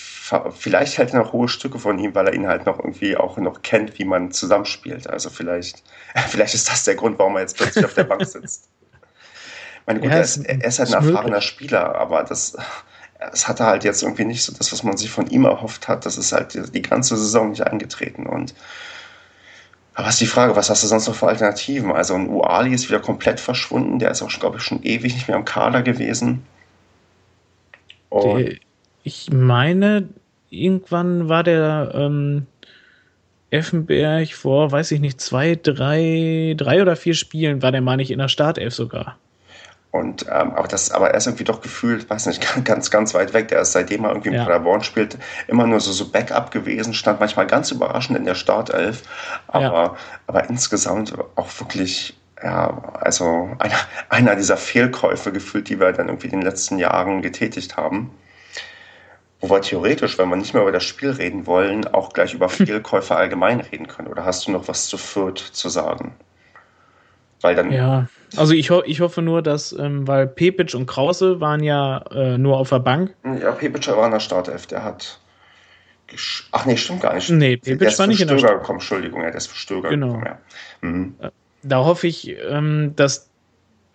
[0.54, 3.36] vielleicht hält er noch hohe Stücke von ihm, weil er ihn halt noch irgendwie auch
[3.38, 5.08] noch kennt, wie man zusammenspielt.
[5.08, 5.82] Also vielleicht,
[6.28, 8.68] vielleicht ist das der Grund, warum er jetzt plötzlich auf der Bank sitzt.
[9.86, 11.44] Meine gut, ja, er, ist, er ist halt ein erfahrener möglich.
[11.44, 12.56] Spieler, aber das,
[13.18, 15.88] das hat er halt jetzt irgendwie nicht so das, was man sich von ihm erhofft
[15.88, 16.06] hat.
[16.06, 18.54] Das ist halt die, die ganze Saison nicht eingetreten und
[19.94, 21.92] aber was ist die Frage, was hast du sonst noch für Alternativen?
[21.92, 25.28] Also ein Uali ist wieder komplett verschwunden, der ist auch, glaube ich, schon ewig nicht
[25.28, 26.42] mehr im Kader gewesen.
[28.12, 28.60] Die,
[29.04, 30.08] ich meine,
[30.50, 32.46] irgendwann war der ähm,
[33.50, 38.10] Effenberg vor, weiß ich nicht, zwei, drei, drei oder vier Spielen war der mal nicht
[38.10, 39.18] in der Startelf sogar.
[39.92, 43.34] Und ähm, aber das, aber er ist irgendwie doch gefühlt, weiß nicht, ganz, ganz weit
[43.34, 43.48] weg.
[43.48, 44.44] Der ist seitdem er irgendwie im ja.
[44.44, 49.02] Paderborn spielt, immer nur so, so Backup gewesen, stand manchmal ganz überraschend in der Startelf.
[49.48, 49.96] Aber, ja.
[50.26, 53.76] aber insgesamt auch wirklich, ja, also einer,
[54.08, 58.12] einer dieser Fehlkäufe gefühlt, die wir dann irgendwie in den letzten Jahren getätigt haben.
[59.40, 62.48] Wo wir theoretisch, wenn wir nicht mehr über das Spiel reden wollen, auch gleich über
[62.48, 64.08] Fehlkäufe allgemein reden können.
[64.08, 66.14] Oder hast du noch was zu Fürth zu sagen?
[67.42, 67.70] Weil dann.
[67.70, 72.04] Ja, also ich, ho ich hoffe nur, dass, ähm, weil Pepic und Krause waren ja
[72.10, 73.14] äh, nur auf der Bank.
[73.24, 75.18] Ja, Pepic war in der Startelf, der hat.
[76.50, 77.30] Ach nee, stimmt gar nicht.
[77.30, 78.60] Nee, Pepic war nicht in der Startelf.
[78.60, 80.08] gekommen, Entschuldigung, ja, der ist für Stöger genau.
[80.08, 80.38] gekommen, ja.
[80.88, 81.14] Mhm.
[81.62, 83.30] Da hoffe ich, ähm, dass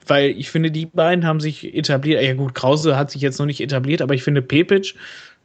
[0.09, 2.21] weil ich finde, die beiden haben sich etabliert.
[2.23, 4.93] Ja gut, Krause hat sich jetzt noch nicht etabliert, aber ich finde, Pepic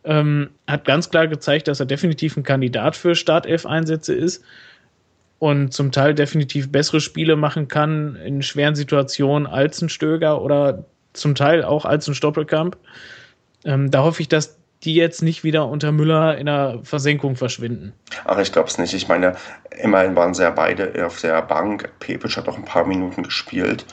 [0.04, 4.44] ähm, hat ganz klar gezeigt, dass er definitiv ein Kandidat für Startelf-Einsätze ist
[5.42, 10.84] und zum Teil definitiv bessere Spiele machen kann in schweren Situationen als ein Stöger oder
[11.14, 12.76] zum Teil auch als ein Stoppelkamp.
[13.64, 17.92] Ähm, da hoffe ich, dass die jetzt nicht wieder unter Müller in der Versenkung verschwinden.
[18.24, 18.94] Ach, ich glaube es nicht.
[18.94, 19.34] Ich meine,
[19.82, 21.90] immerhin waren sie ja beide auf der Bank.
[21.98, 23.84] Pepic hat auch ein paar Minuten gespielt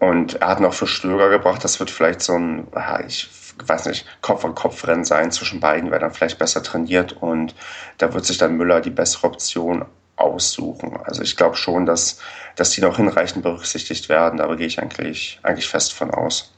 [0.00, 1.62] und er hat noch für Stöger gebracht.
[1.62, 2.66] Das wird vielleicht so ein,
[3.06, 3.28] ich
[3.64, 7.54] weiß nicht, Kopf an Kopf Rennen sein zwischen beiden, wer dann vielleicht besser trainiert und
[7.98, 9.84] da wird sich dann Müller die bessere Option
[10.20, 10.98] aussuchen.
[11.04, 12.18] Also ich glaube schon, dass,
[12.56, 14.38] dass die noch hinreichend berücksichtigt werden.
[14.38, 16.52] Da gehe ich eigentlich, eigentlich fest von aus.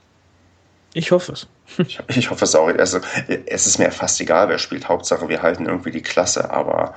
[0.94, 1.46] Ich hoffe es.
[1.78, 2.68] ich, ich, hoffe es auch.
[2.68, 3.00] Also,
[3.46, 4.88] es ist mir fast egal, wer spielt.
[4.88, 6.50] Hauptsache, wir halten irgendwie die Klasse.
[6.50, 6.94] Aber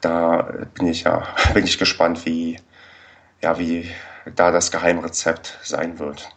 [0.00, 2.58] da bin ich ja bin ich gespannt, wie,
[3.42, 3.88] ja, wie
[4.34, 6.30] da das Geheimrezept sein wird.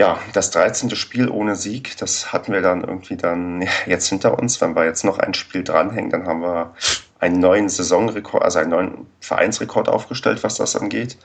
[0.00, 0.94] Ja, das 13.
[0.94, 4.60] Spiel ohne Sieg, das hatten wir dann irgendwie dann jetzt hinter uns.
[4.60, 6.74] Wenn wir jetzt noch ein Spiel dranhängen, dann haben wir
[7.20, 11.16] einen neuen Saisonrekord, also einen neuen Vereinsrekord aufgestellt, was das angeht.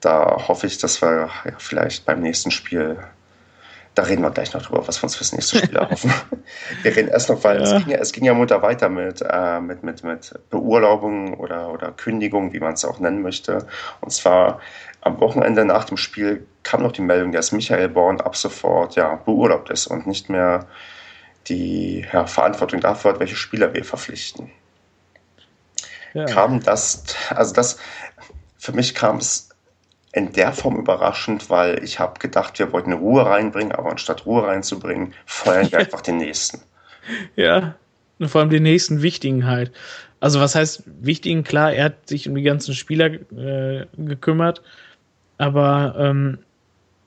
[0.00, 2.98] Da hoffe ich, dass wir ja, vielleicht beim nächsten Spiel
[3.94, 6.12] da reden wir gleich noch drüber, was wir uns fürs nächste Spiel erhoffen.
[6.82, 7.62] wir reden erst noch, weil ja.
[7.62, 11.70] es, ging ja, es ging ja munter weiter mit, äh, mit, mit, mit Beurlaubung oder,
[11.70, 13.66] oder Kündigung, wie man es auch nennen möchte.
[14.00, 14.60] Und zwar
[15.00, 19.14] am Wochenende nach dem Spiel kam noch die Meldung, dass Michael Born ab sofort ja,
[19.14, 20.66] beurlaubt ist und nicht mehr
[21.46, 24.50] die ja, Verantwortung dafür hat, welche Spieler wir verpflichten.
[26.14, 26.24] Ja.
[26.26, 27.78] Kam das, also das,
[28.56, 29.50] für mich kam es
[30.12, 34.46] in der Form überraschend, weil ich habe gedacht, wir wollten Ruhe reinbringen, aber anstatt Ruhe
[34.46, 36.60] reinzubringen, feuern wir einfach den nächsten.
[37.34, 37.74] Ja,
[38.18, 39.72] und vor allem den nächsten wichtigen halt.
[40.20, 41.42] Also was heißt wichtigen?
[41.42, 44.62] Klar, er hat sich um die ganzen Spieler äh, gekümmert,
[45.36, 46.38] aber ähm,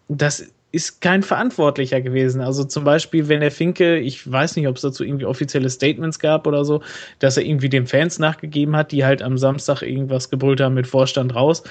[0.09, 2.41] das ist kein Verantwortlicher gewesen.
[2.41, 6.19] Also zum Beispiel, wenn der Finke, ich weiß nicht, ob es dazu irgendwie offizielle Statements
[6.19, 6.81] gab oder so,
[7.19, 10.87] dass er irgendwie den Fans nachgegeben hat, die halt am Samstag irgendwas gebrüllt haben mit
[10.87, 11.63] Vorstand raus.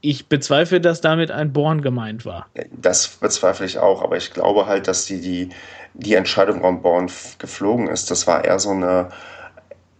[0.00, 2.48] Ich bezweifle, dass damit ein Born gemeint war.
[2.70, 5.48] Das bezweifle ich auch, aber ich glaube halt, dass die, die,
[5.94, 9.10] die Entscheidung, warum Born geflogen ist, das war eher so eine,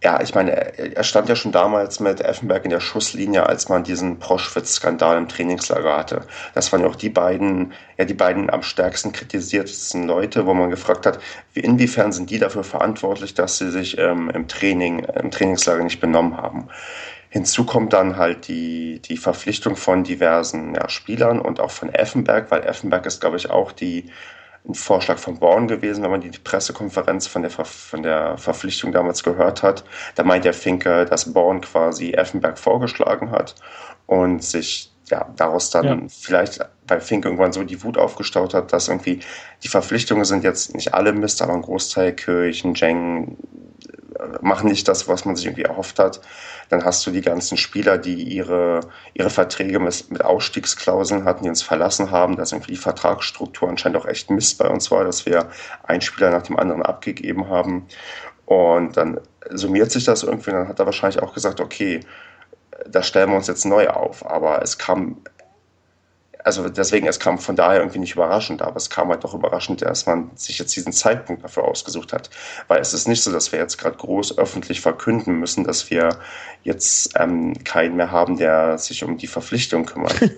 [0.02, 3.82] ja, ich meine, er stand ja schon damals mit Effenberg in der Schusslinie, als man
[3.82, 6.20] diesen Proschwitz-Skandal im Trainingslager hatte.
[6.54, 10.70] Das waren ja auch die beiden, ja, die beiden am stärksten kritisiertesten Leute, wo man
[10.70, 11.18] gefragt hat,
[11.52, 16.00] wie, inwiefern sind die dafür verantwortlich, dass sie sich ähm, im Training, im Trainingslager nicht
[16.00, 16.68] benommen haben.
[17.30, 22.52] Hinzu kommt dann halt die, die Verpflichtung von diversen ja, Spielern und auch von Effenberg,
[22.52, 24.10] weil Effenberg ist, glaube ich, auch die,
[24.66, 29.22] ein Vorschlag von Born gewesen, wenn man die Pressekonferenz von der, von der Verpflichtung damals
[29.22, 29.84] gehört hat.
[30.14, 33.54] Da meint der Finke, dass Born quasi Effenberg vorgeschlagen hat
[34.06, 35.98] und sich ja, daraus dann ja.
[36.08, 39.20] vielleicht bei Fink irgendwann so die Wut aufgestaut hat, dass irgendwie
[39.62, 43.38] die Verpflichtungen sind jetzt nicht alle Mist, aber ein Großteil Kirchen, Jeng,
[44.40, 46.20] machen nicht das, was man sich irgendwie erhofft hat.
[46.68, 48.80] Dann hast du die ganzen Spieler, die ihre,
[49.14, 54.06] ihre Verträge mit, Ausstiegsklauseln hatten, die uns verlassen haben, dass irgendwie die Vertragsstruktur anscheinend auch
[54.06, 55.48] echt Mist bei uns war, dass wir
[55.84, 57.86] einen Spieler nach dem anderen abgegeben haben.
[58.44, 62.00] Und dann summiert sich das irgendwie, dann hat er wahrscheinlich auch gesagt, okay,
[62.86, 64.24] da stellen wir uns jetzt neu auf.
[64.24, 65.18] Aber es kam
[66.48, 69.82] also deswegen, es kam von daher irgendwie nicht überraschend, aber es kam halt doch überraschend,
[69.82, 72.30] dass man sich jetzt diesen Zeitpunkt dafür ausgesucht hat.
[72.68, 76.08] Weil es ist nicht so, dass wir jetzt gerade groß öffentlich verkünden müssen, dass wir
[76.62, 80.14] jetzt ähm, keinen mehr haben, der sich um die Verpflichtung kümmert.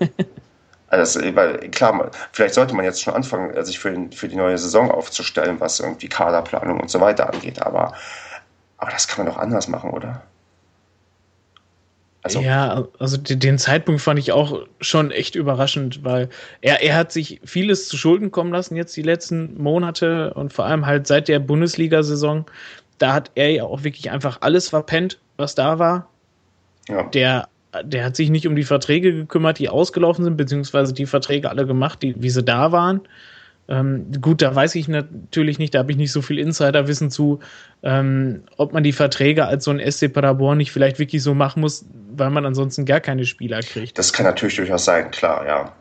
[0.92, 4.90] Also, weil, klar, vielleicht sollte man jetzt schon anfangen, sich für, für die neue Saison
[4.90, 7.62] aufzustellen, was irgendwie Kaderplanung und so weiter angeht.
[7.62, 7.94] Aber,
[8.76, 10.22] aber das kann man doch anders machen, oder?
[12.22, 16.28] Also, ja, also den Zeitpunkt fand ich auch schon echt überraschend, weil
[16.60, 20.66] er, er hat sich vieles zu Schulden kommen lassen jetzt die letzten Monate und vor
[20.66, 22.44] allem halt seit der Bundesliga-Saison.
[22.98, 26.10] Da hat er ja auch wirklich einfach alles verpennt, was da war.
[26.88, 27.04] Ja.
[27.04, 27.48] Der,
[27.82, 31.66] der hat sich nicht um die Verträge gekümmert, die ausgelaufen sind, beziehungsweise die Verträge alle
[31.66, 33.00] gemacht, die, wie sie da waren.
[33.70, 37.38] Ähm, gut, da weiß ich natürlich nicht, da habe ich nicht so viel Insiderwissen zu,
[37.84, 41.60] ähm, ob man die Verträge als so ein SC Paderborn nicht vielleicht wirklich so machen
[41.60, 41.86] muss,
[42.20, 43.98] weil man ansonsten gar keine Spieler kriegt.
[43.98, 45.72] Das kann natürlich durchaus sein, klar, ja.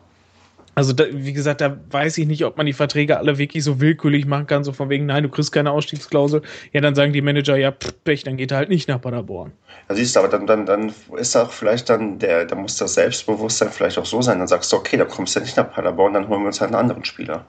[0.74, 3.80] Also, da, wie gesagt, da weiß ich nicht, ob man die Verträge alle wirklich so
[3.80, 6.42] willkürlich machen kann, so von wegen, nein, du kriegst keine Ausstiegsklausel.
[6.72, 9.52] Ja, dann sagen die Manager, ja, pff, Pech, dann geht er halt nicht nach Paderborn.
[9.88, 12.94] Ja, siehst du, aber dann, dann, dann ist auch vielleicht dann, der, da muss das
[12.94, 15.70] Selbstbewusstsein vielleicht auch so sein, dann sagst du, okay, dann kommst du ja nicht nach
[15.70, 17.44] Paderborn, dann holen wir uns halt einen anderen Spieler.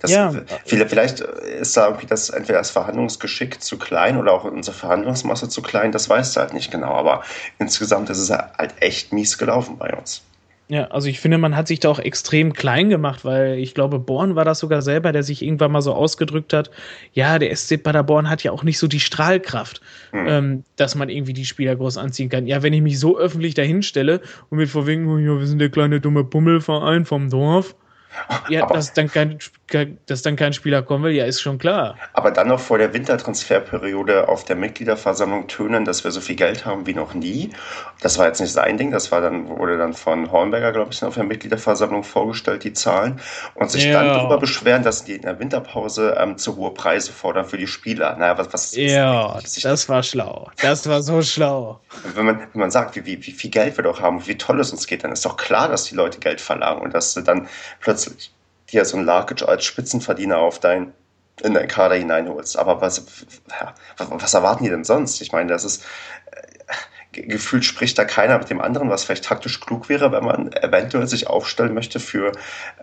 [0.00, 0.32] Das, ja.
[0.64, 5.60] Vielleicht ist da irgendwie das, entweder das Verhandlungsgeschick zu klein oder auch unsere Verhandlungsmasse zu
[5.60, 6.92] klein, das weißt du halt nicht genau.
[6.92, 7.24] Aber
[7.58, 10.22] insgesamt ist es halt echt mies gelaufen bei uns.
[10.70, 13.98] Ja, also ich finde, man hat sich da auch extrem klein gemacht, weil ich glaube,
[13.98, 16.70] Born war das sogar selber, der sich irgendwann mal so ausgedrückt hat,
[17.14, 19.80] ja, der SC Paderborn hat ja auch nicht so die Strahlkraft,
[20.10, 20.26] hm.
[20.28, 22.46] ähm, dass man irgendwie die Spieler groß anziehen kann.
[22.46, 24.20] Ja, wenn ich mich so öffentlich dahinstelle
[24.50, 27.74] und mit vorwegen, oh ja, wir sind der kleine dumme Bummelverein vom Dorf,
[28.50, 29.38] ja, aber, dass, dann kein,
[30.06, 31.96] dass dann kein Spieler kommen will, ja, ist schon klar.
[32.12, 36.64] Aber dann noch vor der Wintertransferperiode auf der Mitgliederversammlung tönen, dass wir so viel Geld
[36.64, 37.50] haben wie noch nie.
[38.00, 41.04] Das war jetzt nicht sein Ding, das war dann, wurde dann von Hornberger, glaube ich,
[41.04, 43.20] auf der Mitgliederversammlung vorgestellt, die Zahlen.
[43.54, 43.92] Und sich ja.
[43.92, 47.66] dann darüber beschweren, dass die in der Winterpause ähm, zu hohe Preise fordern für die
[47.66, 48.16] Spieler.
[48.16, 50.50] Naja, was, was Ja, das, war schlau.
[50.62, 51.80] Das war so schlau.
[52.14, 54.38] Wenn man, wenn man sagt, wie, wie, wie viel Geld wir doch haben und wie
[54.38, 57.12] toll es uns geht, dann ist doch klar, dass die Leute Geld verlangen und dass
[57.12, 57.48] sie dann
[57.80, 58.32] plötzlich
[58.72, 60.92] dir so ein Larkic als Spitzenverdiener auf dein,
[61.42, 62.58] in deinen Kader hineinholst.
[62.58, 63.04] Aber was,
[63.48, 65.20] ja, was erwarten die denn sonst?
[65.20, 65.84] Ich meine, das ist,
[66.32, 70.52] äh, gefühlt spricht da keiner mit dem anderen, was vielleicht taktisch klug wäre, wenn man
[70.52, 72.32] eventuell sich aufstellen möchte für,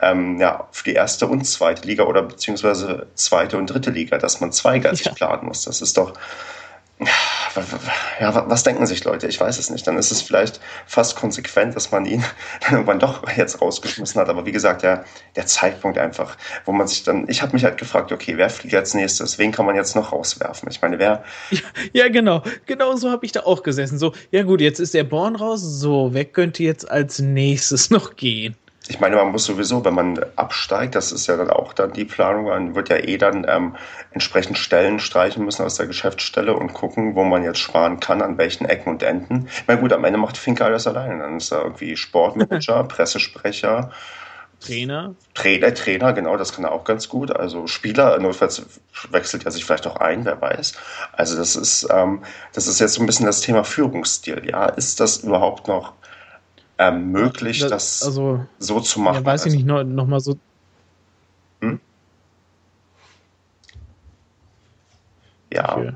[0.02, 4.42] ähm, ja, für die erste und zweite Liga oder beziehungsweise zweite und dritte Liga, dass
[4.42, 5.14] man zweigleisig ja.
[5.14, 5.64] planen muss.
[5.64, 6.14] Das ist doch,
[8.20, 9.28] ja, was denken sich Leute?
[9.28, 9.86] Ich weiß es nicht.
[9.86, 12.24] Dann ist es vielleicht fast konsequent, dass man ihn
[12.62, 14.30] dann irgendwann doch jetzt rausgeschmissen hat.
[14.30, 15.04] Aber wie gesagt, der,
[15.36, 18.76] der Zeitpunkt einfach, wo man sich dann, ich habe mich halt gefragt, okay, wer fliegt
[18.76, 19.38] als nächstes?
[19.38, 20.70] Wen kann man jetzt noch rauswerfen?
[20.70, 21.24] Ich meine, wer.
[21.52, 21.60] Ja,
[21.94, 22.44] ja genau.
[22.66, 24.00] Genau so habe ich da auch gesessen.
[24.00, 25.62] So, ja gut, jetzt ist der Born raus.
[25.62, 28.56] So, wer könnte jetzt als nächstes noch gehen?
[28.88, 32.06] Ich meine, man muss sowieso, wenn man absteigt, das ist ja dann auch dann die
[32.06, 33.76] Planung, man wird ja eh dann ähm,
[34.12, 38.38] entsprechend Stellen streichen müssen aus der Geschäftsstelle und gucken, wo man jetzt sparen kann, an
[38.38, 39.48] welchen Ecken und Enden.
[39.48, 41.20] Ich meine, gut, am Ende macht Finke alles alleine.
[41.20, 43.92] Dann ist da irgendwie Sportmanager, Pressesprecher,
[44.60, 45.16] Trainer.
[45.34, 47.36] Trainer, Trainer, genau, das kann er auch ganz gut.
[47.36, 48.66] Also Spieler, notfalls
[49.12, 50.74] wechselt er sich vielleicht auch ein, wer weiß.
[51.14, 52.24] Also das ist, ähm,
[52.54, 54.44] das ist jetzt so ein bisschen das Thema Führungsstil.
[54.50, 55.94] Ja, ist das überhaupt noch
[56.78, 59.16] ähm, möglich, das, das also, so zu machen.
[59.16, 60.38] Ja, weiß also, ich nicht, noch, noch mal so.
[61.62, 61.80] Hm?
[65.54, 65.78] Ja.
[65.78, 65.94] Okay.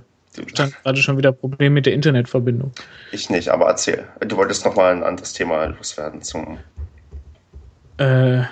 [0.48, 2.72] Stand gerade schon wieder Problem mit der Internetverbindung.
[3.12, 4.08] Ich nicht, aber erzähl.
[4.22, 6.60] Du wolltest noch mal ein anderes Thema loswerden zum.
[7.98, 8.44] Äh,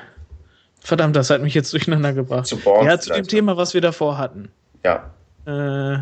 [0.81, 2.47] verdammt, das hat mich jetzt durcheinander gebracht.
[2.47, 4.49] Zu Born ja, zu dem Thema, was wir davor hatten.
[4.83, 5.11] Ja.
[5.45, 5.93] Äh,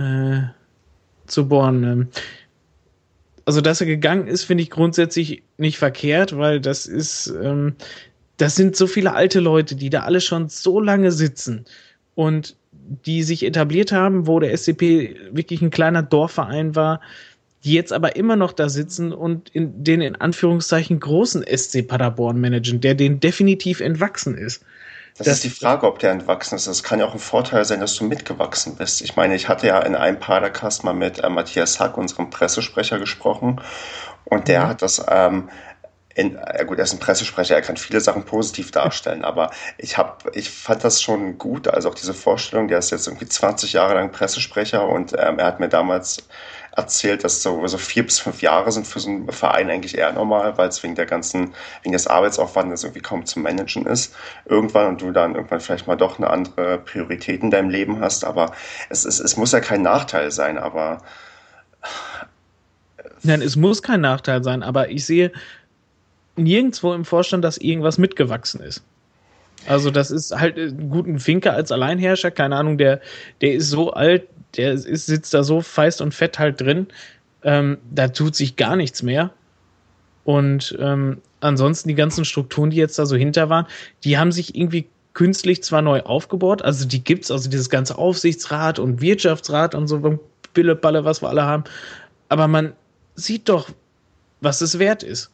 [0.00, 0.42] äh,
[1.26, 1.82] zu Born.
[1.82, 2.08] Ähm,
[3.44, 7.74] also dass er gegangen ist, finde ich grundsätzlich nicht verkehrt, weil das ist, ähm,
[8.36, 11.64] das sind so viele alte Leute, die da alle schon so lange sitzen
[12.14, 12.56] und
[13.06, 17.00] die sich etabliert haben, wo der SCP wirklich ein kleiner Dorfverein war,
[17.64, 22.40] die jetzt aber immer noch da sitzen und in den in Anführungszeichen großen SC Paderborn
[22.40, 24.64] managen, der denen definitiv entwachsen ist.
[25.18, 26.66] Das, das, ist die Frage, ob der entwachsen ist.
[26.66, 29.02] Es kann ja auch ein Vorteil sein, dass du mitgewachsen bist.
[29.02, 32.98] Ich meine, ich hatte ja in einem Padercast mal mit äh, Matthias Hack, unserem Pressesprecher,
[32.98, 33.60] gesprochen.
[34.24, 34.68] Und der mhm.
[34.68, 35.50] hat das, ähm,
[36.14, 39.96] in, ja gut, er ist ein Pressesprecher, er kann viele Sachen positiv darstellen, aber ich
[39.96, 43.72] habe, ich fand das schon gut, also auch diese Vorstellung, der ist jetzt irgendwie 20
[43.72, 46.28] Jahre lang Pressesprecher und ähm, er hat mir damals
[46.74, 50.12] erzählt, dass so, so vier bis fünf Jahre sind für so einen Verein eigentlich eher
[50.12, 51.52] normal, weil es wegen der ganzen,
[51.82, 54.14] wegen des Arbeitsaufwandes irgendwie kaum zu managen ist.
[54.46, 58.24] Irgendwann und du dann irgendwann vielleicht mal doch eine andere Priorität in deinem Leben hast,
[58.24, 58.52] aber
[58.88, 61.02] es, es, es muss ja kein Nachteil sein, aber.
[63.22, 65.30] Nein, es muss kein Nachteil sein, aber ich sehe
[66.36, 68.82] nirgendwo im Vorstand, dass irgendwas mitgewachsen ist.
[69.66, 73.00] Also das ist halt ein guten Finker als Alleinherrscher, keine Ahnung, der,
[73.40, 76.88] der ist so alt, der ist, sitzt da so feist und fett halt drin,
[77.42, 79.30] ähm, da tut sich gar nichts mehr.
[80.24, 83.66] Und ähm, ansonsten die ganzen Strukturen, die jetzt da so hinter waren,
[84.04, 88.78] die haben sich irgendwie künstlich zwar neu aufgebaut, also die gibt's, also dieses ganze Aufsichtsrat
[88.78, 90.18] und Wirtschaftsrat und so
[90.54, 91.64] Billeballe, was wir alle haben,
[92.28, 92.72] aber man
[93.14, 93.68] sieht doch,
[94.40, 95.30] was es wert ist.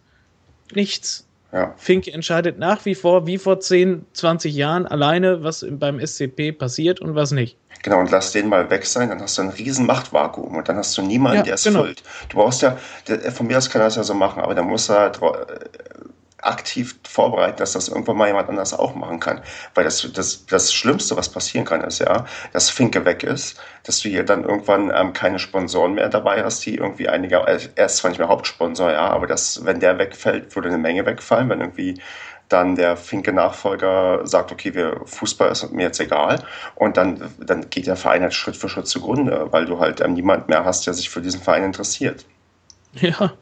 [0.75, 1.28] Nichts.
[1.53, 1.75] Ja.
[1.79, 7.01] Fink entscheidet nach wie vor, wie vor 10, 20 Jahren, alleine, was beim SCP passiert
[7.01, 7.57] und was nicht.
[7.83, 10.77] Genau, und lass den mal weg sein, dann hast du ein riesen Machtvakuum und dann
[10.77, 11.85] hast du niemanden, ja, der es genau.
[11.85, 12.03] füllt.
[12.29, 12.77] Du brauchst ja,
[13.33, 15.13] von mir aus kann er das ja so machen, aber dann muss er
[16.43, 19.43] aktiv vorbereiten, dass das irgendwann mal jemand anders auch machen kann.
[19.75, 24.01] Weil das, das, das Schlimmste, was passieren kann, ist ja, dass Finke weg ist, dass
[24.01, 27.97] du hier dann irgendwann ähm, keine Sponsoren mehr dabei hast, die irgendwie einige, er ist
[27.97, 31.61] zwar nicht mehr Hauptsponsor, ja, aber das, wenn der wegfällt, würde eine Menge wegfallen, wenn
[31.61, 32.01] irgendwie
[32.49, 36.43] dann der Finke-Nachfolger sagt, okay, wir, Fußball ist mir jetzt egal.
[36.77, 40.15] Und dann, dann geht der Verein halt Schritt für Schritt zugrunde, weil du halt ähm,
[40.15, 42.25] niemand mehr hast, der sich für diesen Verein interessiert.
[42.95, 43.33] Ja.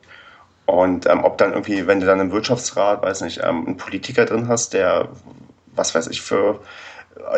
[0.66, 4.24] Und ähm, ob dann irgendwie, wenn du dann im Wirtschaftsrat, weiß nicht, ähm, einen Politiker
[4.24, 5.08] drin hast, der,
[5.74, 6.60] was weiß ich, für,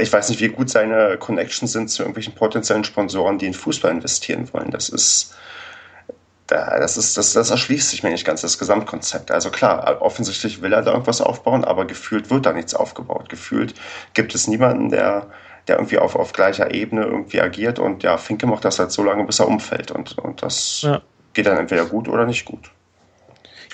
[0.01, 3.91] ich weiß nicht, wie gut seine Connections sind zu irgendwelchen potenziellen Sponsoren, die in Fußball
[3.91, 4.71] investieren wollen.
[4.71, 5.35] Das ist,
[6.47, 9.31] das ist, das, das erschließt sich mir nicht ganz, das Gesamtkonzept.
[9.31, 13.29] Also klar, offensichtlich will er da irgendwas aufbauen, aber gefühlt wird da nichts aufgebaut.
[13.29, 13.75] Gefühlt
[14.15, 15.27] gibt es niemanden, der,
[15.67, 19.03] der irgendwie auf, auf gleicher Ebene irgendwie agiert und ja, Finke macht das halt so
[19.03, 21.03] lange, bis er umfällt und, und das ja.
[21.35, 22.71] geht dann entweder gut oder nicht gut.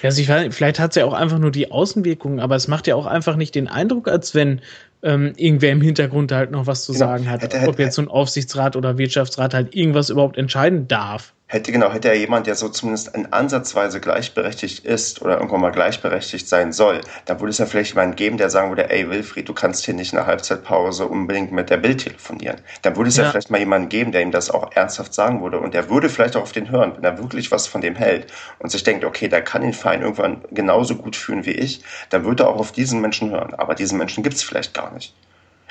[0.05, 2.69] Ja, also ich weiß, vielleicht hat es ja auch einfach nur die Außenwirkungen, aber es
[2.69, 4.61] macht ja auch einfach nicht den Eindruck, als wenn
[5.03, 7.07] ähm, irgendwer im Hintergrund halt noch was zu genau.
[7.07, 7.55] sagen hat.
[7.67, 11.33] Ob jetzt so ein Aufsichtsrat oder Wirtschaftsrat halt irgendwas überhaupt entscheiden darf.
[11.55, 15.71] Hätte genau, hätte er jemand, der so zumindest in Ansatzweise gleichberechtigt ist oder irgendwann mal
[15.71, 19.49] gleichberechtigt sein soll, dann würde es ja vielleicht jemanden geben, der sagen würde, ey Wilfried,
[19.49, 22.57] du kannst hier nicht in der Halbzeitpause unbedingt mit der Bild telefonieren.
[22.83, 23.23] Dann würde es ja.
[23.23, 26.09] ja vielleicht mal jemanden geben, der ihm das auch ernsthaft sagen würde und der würde
[26.09, 29.05] vielleicht auch auf den hören, wenn er wirklich was von dem hält und sich denkt,
[29.05, 32.59] okay, der kann den Verein irgendwann genauso gut führen wie ich, dann würde er auch
[32.59, 33.55] auf diesen Menschen hören.
[33.55, 35.15] Aber diesen Menschen gibt es vielleicht gar nicht.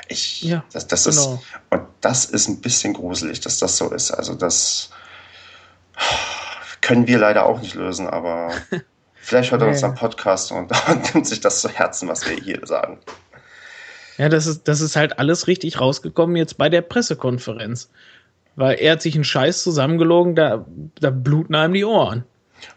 [0.08, 1.34] Ich, ja, das, das genau.
[1.34, 1.40] ist,
[1.72, 4.12] und das ist ein bisschen gruselig, dass das so ist.
[4.12, 4.90] Also das
[6.84, 8.52] können wir leider auch nicht lösen, aber
[9.16, 12.36] vielleicht hört er uns am Podcast und, und nimmt sich das zu Herzen, was wir
[12.36, 13.00] hier sagen.
[14.18, 17.90] Ja, das ist, das ist halt alles richtig rausgekommen jetzt bei der Pressekonferenz.
[18.56, 20.64] Weil er hat sich einen Scheiß zusammengelogen, da,
[21.00, 22.24] da bluten einem die Ohren.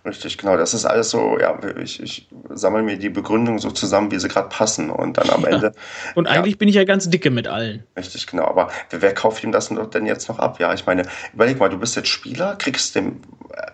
[0.05, 0.57] Richtig, genau.
[0.57, 4.29] Das ist alles so, ja, ich, ich sammle mir die Begründung so zusammen, wie sie
[4.29, 5.49] gerade passen und dann am ja.
[5.49, 5.73] Ende.
[6.15, 7.85] Und eigentlich ja, bin ich ja ganz dicke mit allen.
[7.97, 8.45] Richtig, genau.
[8.45, 10.61] Aber wer, kauft ihm das denn jetzt noch ab?
[10.61, 13.21] Ja, ich meine, überleg mal, du bist jetzt Spieler, kriegst dem,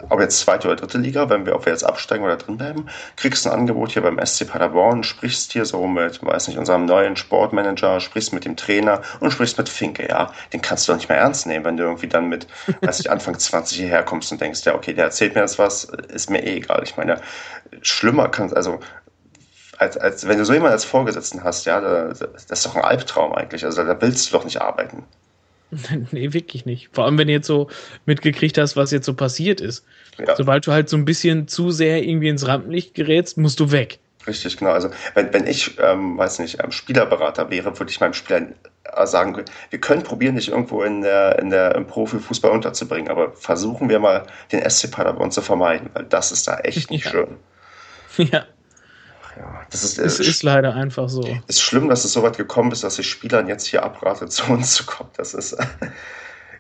[0.08, 2.86] ob jetzt zweite oder dritte Liga, wenn wir, ob wir jetzt absteigen oder drin bleiben,
[3.16, 7.16] kriegst ein Angebot hier beim SC Paderborn, sprichst hier so mit, weiß nicht, unserem neuen
[7.16, 10.32] Sportmanager, sprichst mit dem Trainer und sprichst mit Finke, ja.
[10.52, 12.46] Den kannst du doch nicht mehr ernst nehmen, wenn du irgendwie dann mit,
[12.80, 15.88] weiß ich, Anfang 20 hierher kommst und denkst, ja, okay, der erzählt mir jetzt was,
[16.06, 16.82] ist mir eh egal.
[16.84, 17.20] Ich meine,
[17.82, 18.80] schlimmer kann es, also
[19.78, 23.32] als, als wenn du so jemanden als Vorgesetzten hast, ja, das ist doch ein Albtraum
[23.32, 23.64] eigentlich.
[23.64, 25.04] Also da willst du doch nicht arbeiten.
[26.12, 26.90] nee, wirklich nicht.
[26.92, 27.68] Vor allem, wenn du jetzt so
[28.06, 29.84] mitgekriegt hast, was jetzt so passiert ist.
[30.18, 30.36] Ja.
[30.36, 33.98] Sobald du halt so ein bisschen zu sehr irgendwie ins Rampenlicht gerätst, musst du weg.
[34.26, 34.70] Richtig, genau.
[34.70, 38.46] Also wenn, wenn ich, ähm, weiß nicht, ähm, Spielerberater wäre, würde ich meinem Spieler
[39.04, 43.88] sagen, wir können probieren, dich irgendwo in der, in der, im Profifußball unterzubringen, aber versuchen
[43.88, 47.10] wir mal, den SC Paderborn zu vermeiden, weil das ist da echt nicht ja.
[47.10, 47.36] schön.
[48.18, 48.44] Ja.
[49.36, 51.22] Ja, das ist, äh, es ist leider einfach so.
[51.48, 54.26] Es ist schlimm, dass es so weit gekommen ist, dass ich Spielern jetzt hier abrate,
[54.28, 55.08] zu uns zu kommen.
[55.16, 55.56] Das ist,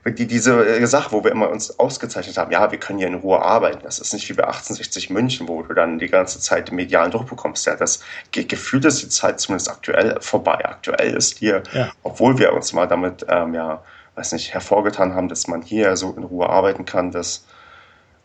[0.04, 3.14] die, diese äh, Sache, wo wir immer uns ausgezeichnet haben, ja, wir können hier in
[3.14, 3.80] Ruhe arbeiten.
[3.84, 7.12] Das ist nicht wie bei 1860 München, wo du dann die ganze Zeit den medialen
[7.12, 7.66] Druck bekommst.
[7.66, 10.64] Ja, das gefühlt ist die Zeit zumindest aktuell vorbei.
[10.64, 11.92] Aktuell ist hier, ja.
[12.02, 13.82] obwohl wir uns mal damit, ähm, ja,
[14.16, 17.46] weiß nicht, hervorgetan haben, dass man hier so in Ruhe arbeiten kann, das,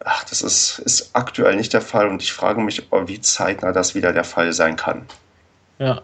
[0.03, 3.93] ach, das ist, ist aktuell nicht der Fall und ich frage mich, wie zeitnah das
[3.93, 5.05] wieder der Fall sein kann.
[5.77, 6.01] Ja,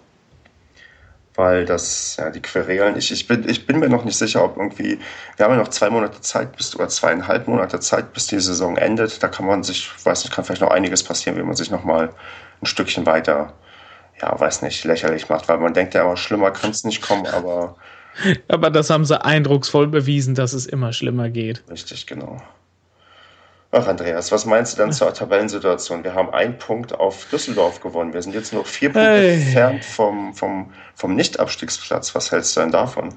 [1.36, 4.58] weil das, ja, die Querelen, ich, ich, bin, ich bin mir noch nicht sicher, ob
[4.58, 5.00] irgendwie,
[5.38, 8.78] wir haben ja noch zwei Monate Zeit bis, oder zweieinhalb Monate Zeit, bis die Saison
[8.78, 9.24] endet.
[9.24, 12.14] Da kann man sich, weiß nicht, kann vielleicht noch einiges passieren, wie man sich nochmal
[12.62, 13.54] ein Stückchen weiter,
[14.22, 17.26] ja, weiß nicht, lächerlich macht, weil man denkt ja immer, schlimmer kann es nicht kommen,
[17.26, 17.76] aber.
[18.48, 21.64] aber das haben sie eindrucksvoll bewiesen, dass es immer schlimmer geht.
[21.70, 22.42] Richtig, genau.
[23.76, 26.04] Ach, Andreas, was meinst du dann zur Tabellensituation?
[26.04, 28.14] Wir haben einen Punkt auf Düsseldorf gewonnen.
[28.14, 29.34] Wir sind jetzt nur vier Punkte hey.
[29.34, 32.14] entfernt vom, vom, vom Nicht-Abstiegsplatz.
[32.14, 33.16] Was hältst du denn davon?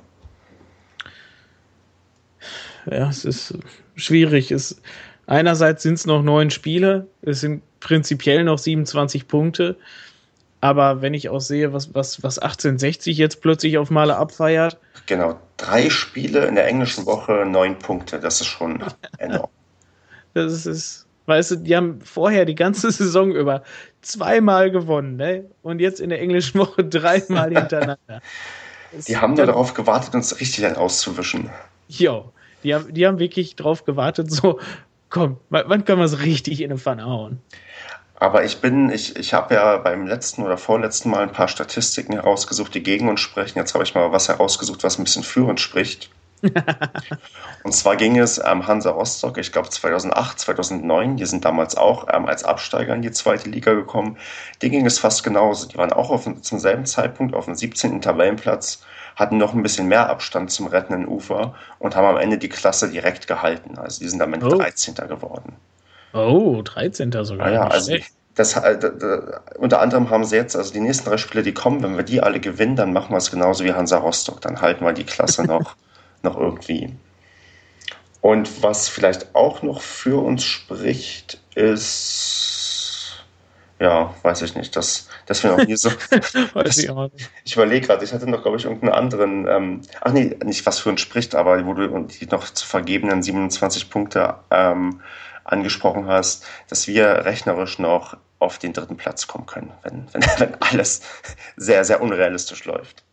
[2.90, 3.58] Ja, es ist
[3.96, 4.50] schwierig.
[4.50, 4.80] Es,
[5.26, 7.06] einerseits sind es noch neun Spiele.
[7.20, 9.76] Es sind prinzipiell noch 27 Punkte.
[10.62, 14.78] Aber wenn ich auch sehe, was, was, was 1860 jetzt plötzlich auf Male abfeiert.
[15.04, 18.18] Genau, drei Spiele in der englischen Woche, neun Punkte.
[18.20, 18.82] Das ist schon
[19.18, 19.50] enorm.
[20.36, 23.62] Das ist, weißt du, die haben vorher die ganze Saison über
[24.02, 25.46] zweimal gewonnen, ne?
[25.62, 28.20] Und jetzt in der englischen Woche dreimal hintereinander.
[28.92, 31.50] die haben nur darauf gewartet, uns richtig dann auszuwischen.
[31.88, 32.32] Jo,
[32.62, 34.60] die haben, die haben wirklich darauf gewartet, so,
[35.08, 37.40] komm, wann können wir es richtig in den Pfanne hauen?
[38.18, 42.14] Aber ich bin, ich, ich habe ja beim letzten oder vorletzten Mal ein paar Statistiken
[42.14, 43.58] herausgesucht, die gegen uns sprechen.
[43.58, 46.10] Jetzt habe ich mal was herausgesucht, was ein bisschen für uns spricht.
[47.62, 52.06] Und zwar ging es ähm, Hansa Rostock, ich glaube 2008, 2009, die sind damals auch
[52.12, 54.18] ähm, als Absteiger in die zweite Liga gekommen.
[54.62, 55.68] Die ging es fast genauso.
[55.68, 58.00] Die waren auch auf, zum selben Zeitpunkt auf dem 17.
[58.00, 58.82] Tabellenplatz,
[59.16, 62.90] hatten noch ein bisschen mehr Abstand zum rettenden Ufer und haben am Ende die Klasse
[62.90, 63.78] direkt gehalten.
[63.78, 64.48] Also die sind damit oh.
[64.48, 64.94] 13.
[65.08, 65.54] geworden.
[66.12, 67.12] Oh, 13.
[67.24, 67.46] sogar.
[67.46, 67.94] Ah, ja, also
[68.34, 68.78] das, äh,
[69.56, 72.20] unter anderem haben sie jetzt, also die nächsten drei Spiele, die kommen, wenn wir die
[72.20, 74.42] alle gewinnen, dann machen wir es genauso wie Hansa Rostock.
[74.42, 75.74] Dann halten wir die Klasse noch
[76.26, 76.92] noch irgendwie.
[78.20, 83.24] Und was vielleicht auch noch für uns spricht, ist,
[83.78, 85.90] ja, weiß ich nicht, dass, dass wir noch nie so.
[86.54, 86.90] das, ich,
[87.44, 90.80] ich überlege gerade, ich hatte noch, glaube ich, irgendeinen anderen, ähm, ach nee, nicht was
[90.80, 95.00] für uns spricht, aber wo du die noch zu vergebenen 27 Punkte ähm,
[95.44, 100.54] angesprochen hast, dass wir rechnerisch noch auf den dritten Platz kommen können, wenn, wenn, wenn
[100.62, 101.02] alles
[101.56, 103.05] sehr, sehr unrealistisch läuft.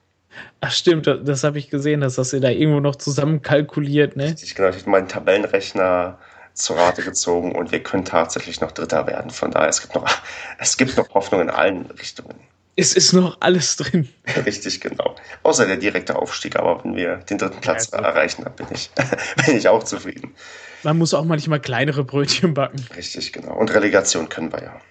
[0.61, 4.15] Ach stimmt, das, das habe ich gesehen, dass das ihr da irgendwo noch zusammen kalkuliert,
[4.15, 4.36] ne?
[4.41, 6.17] Ich genau, ich habe meinen Tabellenrechner
[6.53, 9.31] zur Rate gezogen und wir können tatsächlich noch Dritter werden.
[9.31, 10.05] Von daher, es gibt noch,
[10.59, 12.36] es gibt noch Hoffnung in allen Richtungen.
[12.75, 14.09] Es ist noch alles drin.
[14.45, 15.15] Richtig, genau.
[15.43, 18.89] Außer der direkte Aufstieg, aber wenn wir den dritten Platz ja, erreichen, dann bin ich,
[19.45, 20.34] bin ich auch zufrieden.
[20.81, 22.84] man muss auch manchmal kleinere Brötchen backen.
[22.95, 23.55] Richtig, genau.
[23.55, 24.81] Und Relegation können wir ja.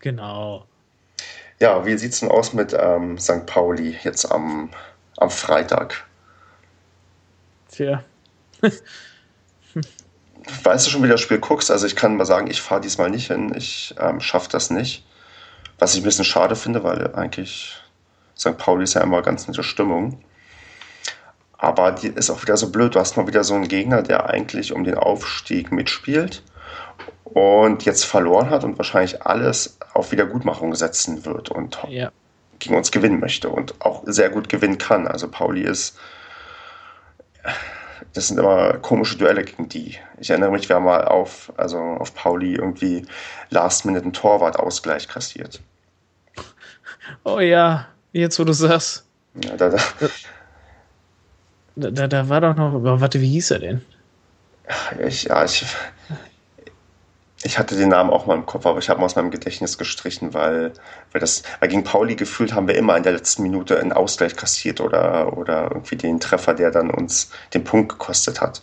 [0.00, 0.66] Genau.
[1.58, 3.46] Ja, wie sieht es denn aus mit ähm, St.
[3.46, 4.70] Pauli jetzt am,
[5.16, 6.04] am Freitag?
[7.70, 8.04] Tja.
[10.62, 11.70] weißt du schon, wie das Spiel guckst?
[11.70, 13.52] Also ich kann mal sagen, ich fahre diesmal nicht hin.
[13.56, 15.04] Ich ähm, schaffe das nicht.
[15.78, 17.76] Was ich ein bisschen schade finde, weil eigentlich
[18.38, 18.56] St.
[18.58, 20.22] Pauli ist ja immer ganz nette Stimmung.
[21.58, 22.94] Aber die ist auch wieder so blöd.
[22.94, 26.42] Du hast mal wieder so einen Gegner, der eigentlich um den Aufstieg mitspielt
[27.36, 32.10] und jetzt verloren hat und wahrscheinlich alles auf Wiedergutmachung setzen wird und ja.
[32.60, 35.06] gegen uns gewinnen möchte und auch sehr gut gewinnen kann.
[35.06, 35.98] Also Pauli ist
[38.14, 39.98] das sind immer komische Duelle gegen die.
[40.18, 43.04] Ich erinnere mich, wir haben mal auf, also auf Pauli irgendwie
[43.50, 45.60] Last Minute einen Torwart-Ausgleich kassiert.
[47.22, 49.04] Oh ja, jetzt wo du sagst.
[49.44, 49.78] Ja, da, da,
[51.90, 53.84] da, da war doch noch, warte, wie hieß er denn?
[55.06, 55.66] Ich, ja, ich,
[57.42, 59.76] ich hatte den Namen auch mal im Kopf, aber ich habe ihn aus meinem Gedächtnis
[59.76, 60.72] gestrichen, weil,
[61.12, 64.36] weil das, weil gegen Pauli gefühlt haben wir immer in der letzten Minute einen Ausgleich
[64.36, 68.62] kassiert oder, oder irgendwie den Treffer, der dann uns den Punkt gekostet hat.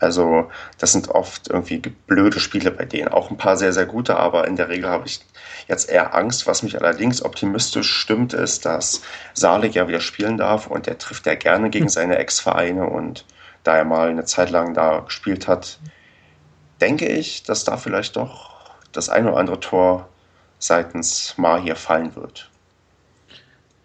[0.00, 3.08] Also, das sind oft irgendwie blöde Spiele bei denen.
[3.08, 5.20] Auch ein paar sehr, sehr gute, aber in der Regel habe ich
[5.68, 6.48] jetzt eher Angst.
[6.48, 9.00] Was mich allerdings optimistisch stimmt, ist, dass
[9.32, 11.90] Salik ja wieder spielen darf und er trifft ja gerne gegen hm.
[11.90, 13.24] seine Ex-Vereine und
[13.62, 15.78] da er mal eine Zeit lang da gespielt hat,
[16.80, 18.58] denke ich, dass da vielleicht doch
[18.92, 20.08] das ein oder andere Tor
[20.58, 22.50] seitens Mahir fallen wird.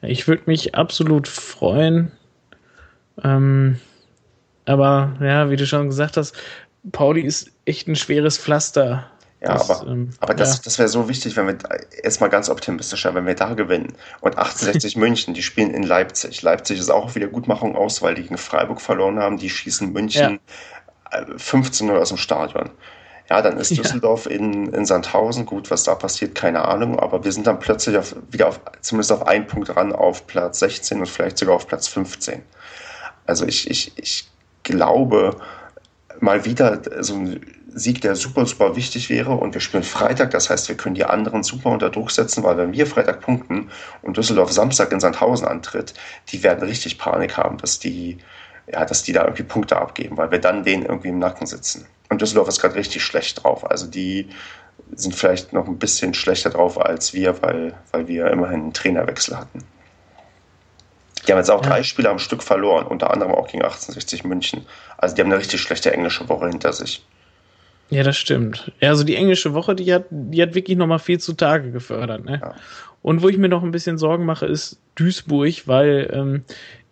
[0.02, 2.12] Ich würde mich absolut freuen.
[3.24, 3.80] Ähm,
[4.66, 6.36] aber ja, wie du schon gesagt hast,
[6.92, 9.10] Pauli ist echt ein schweres Pflaster.
[9.42, 10.62] Ja, das, aber, ähm, aber das, ja.
[10.64, 11.58] das wäre so wichtig, wenn wir
[12.02, 13.94] jetzt mal ganz optimistischer, wenn wir da gewinnen.
[14.22, 16.42] Und 1860 München, die spielen in Leipzig.
[16.42, 19.38] Leipzig ist auch wieder Gutmachung aus, weil die gegen Freiburg verloren haben.
[19.38, 20.40] Die schießen München ja.
[21.38, 22.70] 15 Uhr aus dem Stadion.
[23.30, 24.32] Ja, dann ist Düsseldorf ja.
[24.32, 25.46] in, in Sandhausen.
[25.46, 27.00] Gut, was da passiert, keine Ahnung.
[27.00, 30.60] Aber wir sind dann plötzlich auf, wieder auf, zumindest auf einen Punkt ran, auf Platz
[30.60, 32.42] 16 und vielleicht sogar auf Platz 15.
[33.26, 34.28] Also ich, ich, ich
[34.64, 35.38] glaube,
[36.20, 37.42] mal wieder so ein
[37.76, 39.32] Sieg, der super, super wichtig wäre.
[39.32, 42.58] Und wir spielen Freitag, das heißt, wir können die anderen super unter Druck setzen, weil
[42.58, 43.70] wenn wir Freitag punkten
[44.02, 45.94] und Düsseldorf Samstag in Sandhausen antritt,
[46.30, 48.20] die werden richtig Panik haben, dass die
[48.72, 51.86] ja, dass die da irgendwie Punkte abgeben, weil wir dann denen irgendwie im Nacken sitzen.
[52.10, 53.70] Und Düsseldorf ist gerade richtig schlecht drauf.
[53.70, 54.30] Also die
[54.96, 59.38] sind vielleicht noch ein bisschen schlechter drauf als wir, weil, weil wir immerhin einen Trainerwechsel
[59.38, 59.64] hatten.
[61.28, 61.70] Die haben jetzt auch ja.
[61.70, 64.66] drei Spiele am Stück verloren, unter anderem auch gegen 1860 München.
[64.98, 67.06] Also die haben eine richtig schlechte englische Woche hinter sich.
[67.90, 68.72] Ja, das stimmt.
[68.82, 72.26] Also die englische Woche, die hat, die hat wirklich nochmal viel zutage gefördert.
[72.26, 72.40] Ne?
[72.42, 72.56] Ja.
[73.02, 76.44] Und wo ich mir noch ein bisschen Sorgen mache, ist Duisburg, weil ähm,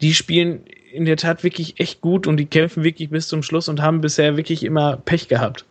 [0.02, 3.70] die spielen in der Tat wirklich echt gut und die kämpfen wirklich bis zum Schluss
[3.70, 5.66] und haben bisher wirklich immer Pech gehabt.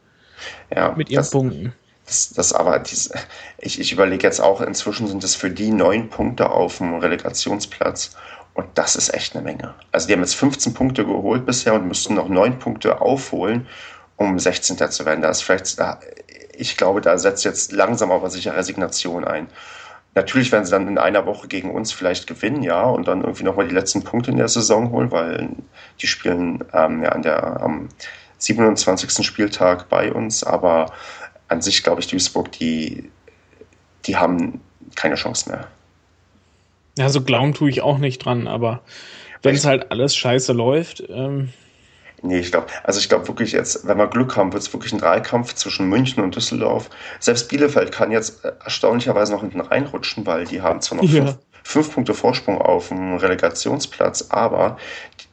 [0.74, 1.72] Ja, mit ihren das, Punkten.
[2.06, 3.10] Das, das aber, dies,
[3.58, 8.16] ich, ich überlege jetzt auch, inzwischen sind es für die neun Punkte auf dem Relegationsplatz
[8.54, 9.74] und das ist echt eine Menge.
[9.92, 13.66] Also die haben jetzt 15 Punkte geholt bisher und müssten noch neun Punkte aufholen,
[14.16, 14.76] um 16.
[14.90, 15.22] zu werden.
[15.22, 15.76] Da ist vielleicht,
[16.56, 19.48] ich glaube, da setzt jetzt langsam aber sicher Resignation ein.
[20.14, 23.44] Natürlich werden sie dann in einer Woche gegen uns vielleicht gewinnen, ja, und dann irgendwie
[23.44, 25.50] nochmal die letzten Punkte in der Saison holen, weil
[26.00, 27.88] die spielen ähm, ja an der, am
[28.38, 29.24] 27.
[29.24, 30.92] Spieltag bei uns, aber
[31.48, 33.10] an sich glaube ich, Duisburg, die,
[34.06, 34.60] die haben
[34.96, 35.68] keine Chance mehr.
[36.98, 38.82] Ja, so glauben tue ich auch nicht dran, aber
[39.42, 41.50] wenn es halt alles scheiße läuft, ähm,
[42.22, 44.92] Nee, ich glaube, also ich glaube wirklich jetzt, wenn wir Glück haben, wird es wirklich
[44.92, 46.90] ein Dreikampf zwischen München und Düsseldorf.
[47.18, 51.24] Selbst Bielefeld kann jetzt äh, erstaunlicherweise noch hinten reinrutschen, weil die haben zwar noch ja.
[51.24, 54.76] fünf, fünf, Punkte Vorsprung auf dem Relegationsplatz, aber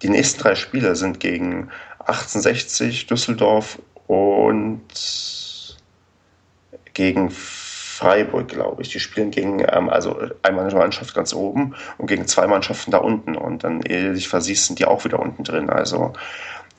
[0.02, 1.70] die nächsten drei Spiele sind gegen
[2.00, 4.82] 1860, Düsseldorf und
[6.94, 8.90] gegen Freiburg, glaube ich.
[8.90, 13.00] Die spielen gegen, ähm, also einmal eine Mannschaft ganz oben und gegen zwei Mannschaften da
[13.00, 13.36] unten.
[13.36, 15.70] Und dann, ehe dich versiehst, sind die auch wieder unten drin.
[15.70, 16.14] Also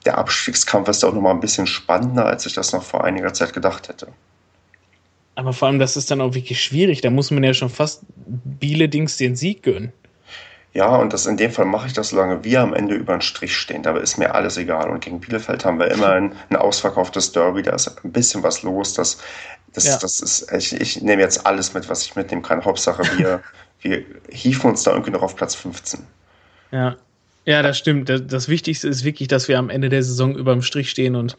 [0.04, 3.32] der Abstiegskampf ist auch noch mal ein bisschen spannender, als ich das noch vor einiger
[3.34, 4.08] Zeit gedacht hätte.
[5.34, 7.00] Aber vor allem, das ist dann auch wirklich schwierig.
[7.00, 9.92] Da muss man ja schon fast Biele-Dings den Sieg gönnen.
[10.74, 13.20] Ja, und das in dem Fall mache ich das, solange wir am Ende über den
[13.20, 13.82] Strich stehen.
[13.82, 14.90] Dabei ist mir alles egal.
[14.90, 17.62] Und gegen Bielefeld haben wir immer ein, ein ausverkauftes Derby.
[17.62, 18.94] Da ist ein bisschen was los.
[18.94, 19.18] Das,
[19.72, 19.98] das, ja.
[19.98, 22.64] das ist, ich, ich nehme jetzt alles mit, was ich mitnehmen kann.
[22.64, 23.42] Hauptsache, wir,
[23.80, 26.06] wir hieven uns da irgendwie noch auf Platz 15.
[26.70, 26.96] Ja,
[27.48, 28.10] ja, das stimmt.
[28.10, 31.38] Das Wichtigste ist wirklich, dass wir am Ende der Saison über dem Strich stehen und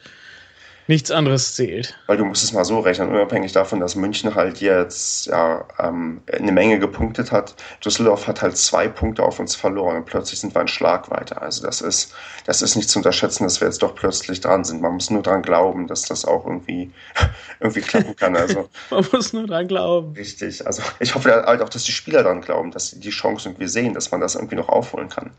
[0.88, 1.95] nichts anderes zählt.
[2.07, 6.22] Weil du musst es mal so rechnen, unabhängig davon, dass München halt jetzt ja, ähm,
[6.34, 7.53] eine Menge gepunktet hat.
[7.86, 11.43] Düsseldorf hat halt zwei Punkte auf uns verloren und plötzlich sind wir ein Schlag weiter.
[11.43, 12.12] Also das ist,
[12.47, 14.82] das ist nicht zu unterschätzen, dass wir jetzt doch plötzlich dran sind.
[14.82, 16.91] Man muss nur dran glauben, dass das auch irgendwie,
[17.60, 18.36] irgendwie klappen kann.
[18.36, 20.14] Also, Man muss nur dran glauben.
[20.16, 20.66] Richtig.
[20.66, 23.68] Also ich hoffe halt auch, dass die Spieler dran glauben, dass sie die Chance irgendwie
[23.68, 25.30] sehen, dass man das irgendwie noch aufholen kann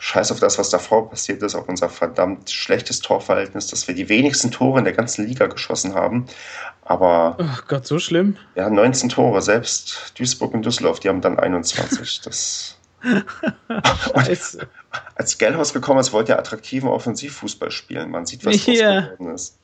[0.00, 4.08] scheiß auf das, was davor passiert ist, auf unser verdammt schlechtes Torverhältnis, dass wir die
[4.08, 6.24] wenigsten Tore in der ganzen Liga geschossen haben.
[6.82, 7.36] Aber.
[7.38, 8.36] Oh Gott, so schlimm.
[8.54, 12.22] Ja, 19 Tore, selbst Duisburg und Düsseldorf, die haben dann 21.
[12.24, 12.76] Das.
[14.12, 14.58] als,
[15.14, 18.10] als Gellhaus gekommen ist, wollte er attraktiven Offensivfußball spielen.
[18.10, 19.00] Man sieht, was ja.
[19.00, 19.58] geworden ist.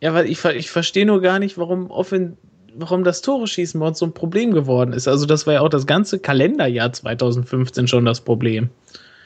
[0.00, 2.38] Ja, weil ich, ich verstehe nur gar nicht, warum offen
[2.74, 5.08] warum das Tore schießen bei uns so ein Problem geworden ist.
[5.08, 8.70] Also das war ja auch das ganze Kalenderjahr 2015 schon das Problem.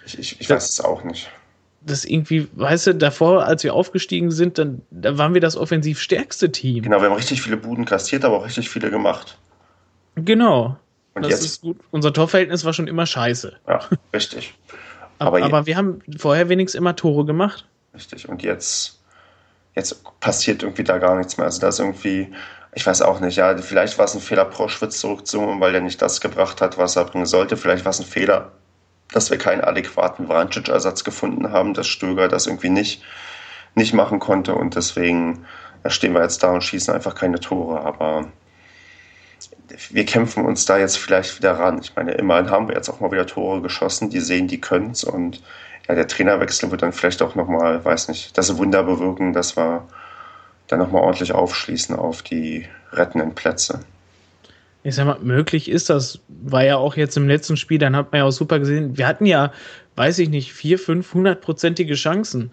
[0.06, 1.30] Ich, ich, ich weiß es auch nicht.
[1.82, 6.00] Das irgendwie, weißt du, davor, als wir aufgestiegen sind, dann da waren wir das offensiv
[6.00, 6.82] stärkste Team.
[6.82, 9.38] Genau, wir haben richtig viele Buden kassiert, aber auch richtig viele gemacht.
[10.16, 10.76] Genau.
[11.14, 11.44] Und das jetzt?
[11.44, 11.78] ist gut.
[11.90, 13.56] Unser Torverhältnis war schon immer scheiße.
[13.68, 13.80] Ja,
[14.12, 14.54] richtig.
[15.18, 17.66] aber, aber wir haben vorher wenigstens immer Tore gemacht.
[17.94, 18.28] Richtig.
[18.28, 19.00] Und jetzt,
[19.74, 21.46] jetzt passiert irgendwie da gar nichts mehr.
[21.46, 22.32] Also da ist irgendwie,
[22.76, 26.02] ich weiß auch nicht, ja, vielleicht war es ein Fehler, Proschwitz zurückzuholen, weil er nicht
[26.02, 27.56] das gebracht hat, was er bringen sollte.
[27.56, 28.52] Vielleicht war es ein Fehler,
[29.10, 33.02] dass wir keinen adäquaten Vrancic-Ersatz gefunden haben, dass Stöger das irgendwie nicht,
[33.74, 35.46] nicht machen konnte und deswegen
[35.86, 37.80] stehen wir jetzt da und schießen einfach keine Tore.
[37.80, 38.26] Aber
[39.88, 41.78] wir kämpfen uns da jetzt vielleicht wieder ran.
[41.80, 44.90] Ich meine, immerhin haben wir jetzt auch mal wieder Tore geschossen, die sehen, die können
[44.90, 45.42] es und
[45.88, 49.88] ja, der Trainerwechsel wird dann vielleicht auch nochmal, weiß nicht, das Wunder bewirken, dass wir
[50.68, 53.80] dann nochmal ordentlich aufschließen auf die rettenden Plätze.
[54.82, 56.20] Ich sag mal, möglich ist das.
[56.28, 59.06] War ja auch jetzt im letzten Spiel, dann hat man ja auch super gesehen, wir
[59.08, 59.52] hatten ja,
[59.96, 62.52] weiß ich nicht, vier, fünf, hundertprozentige Chancen.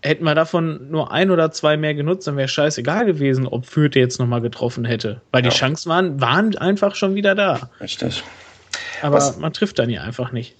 [0.00, 3.94] Hätten wir davon nur ein oder zwei mehr genutzt, dann wäre scheißegal gewesen, ob Fürth
[3.94, 5.20] jetzt nochmal getroffen hätte.
[5.30, 5.50] Weil ja.
[5.50, 7.70] die Chancen waren, waren einfach schon wieder da.
[7.80, 8.24] Richtig.
[9.02, 9.36] Aber Was?
[9.36, 10.56] man trifft dann ja einfach nicht.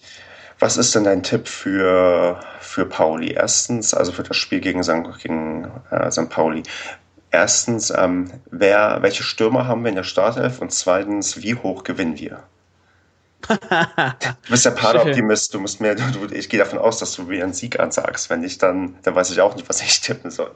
[0.63, 3.33] Was ist denn dein Tipp für, für Pauli?
[3.33, 5.03] Erstens, also für das Spiel gegen St.
[5.21, 6.31] Gegen, äh, St.
[6.31, 6.63] Pauli.
[7.33, 10.61] Erstens, ähm, wer, welche Stürmer haben wir in der Startelf?
[10.61, 12.45] Und zweitens, wie hoch gewinnen wir?
[13.49, 13.57] du
[14.51, 17.55] bist der Pader-Optimist, du musst mir, du, ich gehe davon aus, dass du mir einen
[17.55, 18.31] Sieg ansagst.
[18.31, 20.53] Wenn nicht, dann, dann weiß ich auch nicht, was ich tippen soll.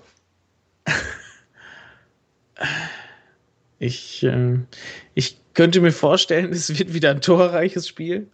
[3.81, 4.61] Ich, äh,
[5.15, 8.29] ich könnte mir vorstellen, es wird wieder ein torreiches Spiel.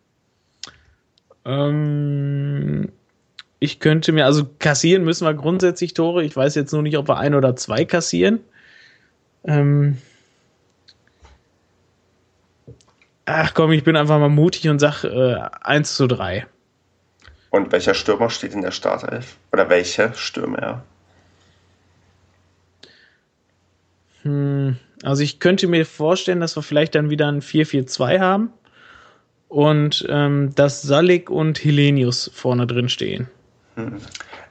[1.44, 2.92] Ähm,
[3.58, 6.24] ich könnte mir, also kassieren müssen wir grundsätzlich Tore.
[6.24, 8.40] Ich weiß jetzt nur nicht, ob wir ein oder zwei kassieren.
[9.44, 9.98] Ähm,
[13.24, 16.46] ach komm, ich bin einfach mal mutig und sag äh, 1 zu 3.
[17.50, 19.36] Und welcher Stürmer steht in der Startelf?
[19.52, 20.82] Oder welche Stürmer?
[24.22, 28.52] Hm, also ich könnte mir vorstellen, dass wir vielleicht dann wieder ein 4-4-2 haben
[29.52, 33.28] und ähm, dass Salik und Helenius vorne drin stehen.
[33.74, 33.98] Hm.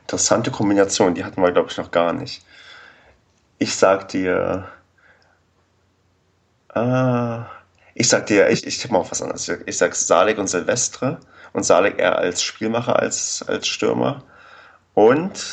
[0.01, 2.45] Interessante Kombination, die hatten wir, glaube ich, noch gar nicht.
[3.57, 4.67] Ich sag dir.
[6.75, 7.39] Äh,
[7.95, 9.51] ich sag dir, ich, ich tippe mal auf was anderes.
[9.65, 11.19] Ich sag Salik und Silvestre
[11.53, 14.23] und Salik eher als Spielmacher als, als Stürmer.
[14.93, 15.43] Und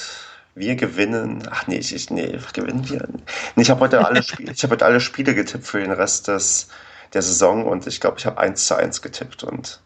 [0.55, 1.49] wir gewinnen.
[1.51, 3.09] Ach nee, ich, nee, gewinnen wir.
[3.57, 6.69] Nee, ich habe heute alle ich habe heute alle Spiele getippt für den Rest des,
[7.13, 9.81] der Saison und ich glaube, ich habe 1 zu 1 getippt und,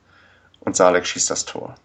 [0.60, 1.76] und Salek schießt das Tor.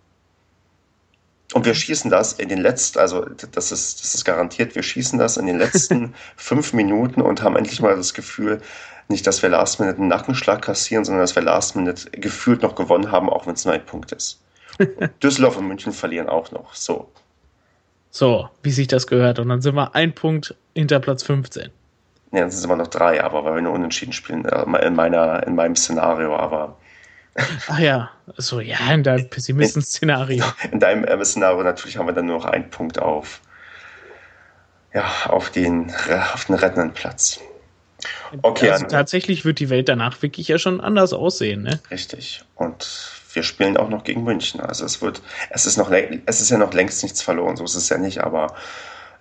[1.54, 5.18] Und wir schießen das in den letzten, also das ist, das ist garantiert, wir schießen
[5.18, 8.62] das in den letzten fünf Minuten und haben endlich mal das Gefühl,
[9.08, 12.76] nicht, dass wir Last Minute einen Nackenschlag kassieren, sondern dass wir Last Minute gefühlt noch
[12.76, 14.42] gewonnen haben, auch wenn es nur ein Punkt ist.
[14.78, 16.76] Und Düsseldorf und München verlieren auch noch.
[16.76, 17.10] So.
[18.12, 19.40] So, wie sich das gehört.
[19.40, 21.70] Und dann sind wir ein Punkt hinter Platz 15.
[22.32, 24.96] Ne, dann sind es immer noch drei, aber weil wir nur unentschieden spielen, äh, in,
[24.96, 26.78] meiner, in meinem Szenario, aber.
[27.70, 30.44] Ach ja, so ja, in deinem Pessimisten-Szenario.
[30.64, 33.40] In, in, deinem äh, Szenario natürlich haben wir dann nur noch einen Punkt auf,
[34.94, 35.94] ja, auf den,
[36.34, 37.40] auf den rettenden Platz.
[38.42, 41.80] Okay, also tatsächlich wird die Welt danach wirklich ja schon anders aussehen, ne?
[41.90, 42.44] Richtig.
[42.56, 42.88] Und
[43.34, 44.60] wir spielen auch noch gegen München.
[44.60, 47.76] Also es wird, es ist noch, es ist ja noch längst nichts verloren, so ist
[47.76, 48.54] es ja nicht, aber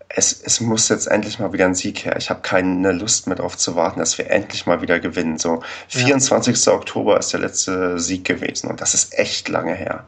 [0.09, 2.16] es, es muss jetzt endlich mal wieder ein Sieg her.
[2.16, 5.38] Ich habe keine Lust mehr darauf zu warten, dass wir endlich mal wieder gewinnen.
[5.38, 6.64] So, 24.
[6.64, 6.72] Ja.
[6.72, 10.07] Oktober ist der letzte Sieg gewesen und das ist echt lange her.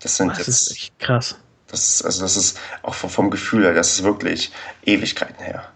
[0.00, 0.48] Das sind das jetzt.
[0.48, 1.36] ist echt krass.
[1.68, 4.52] Das ist, also das ist auch vom Gefühl her, das ist wirklich
[4.84, 5.70] Ewigkeiten her.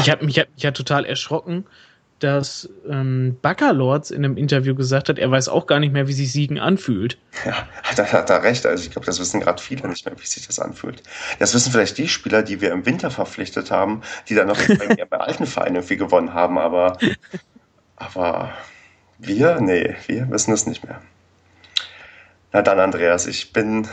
[0.00, 1.64] Ich habe mich, hab mich ja total erschrocken,
[2.18, 6.12] dass ähm, Backerlords in einem Interview gesagt hat, er weiß auch gar nicht mehr, wie
[6.12, 7.18] sich Siegen anfühlt.
[7.44, 8.66] Ja, da hat er recht.
[8.66, 11.02] Also ich glaube, das wissen gerade viele nicht mehr, wie sich das anfühlt.
[11.38, 15.18] Das wissen vielleicht die Spieler, die wir im Winter verpflichtet haben, die dann noch bei,
[15.18, 16.98] alten Vereinen irgendwie gewonnen haben, aber,
[17.96, 18.52] aber
[19.18, 21.00] wir, nee, wir wissen es nicht mehr.
[22.52, 23.86] Na dann, Andreas, ich bin,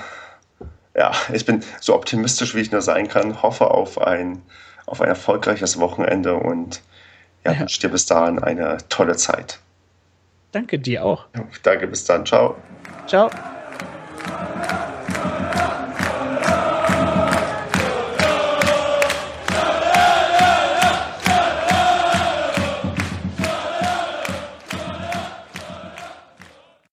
[0.96, 4.42] ja, ich bin so optimistisch, wie ich nur sein kann, hoffe auf ein,
[4.86, 6.82] auf ein erfolgreiches Wochenende und
[7.46, 7.60] ja, ja.
[7.60, 9.60] wünsche dir bis dahin eine tolle Zeit.
[10.52, 11.26] Danke dir auch.
[11.64, 12.26] Danke, bis dann.
[12.26, 12.56] Ciao.
[13.08, 13.30] Ciao.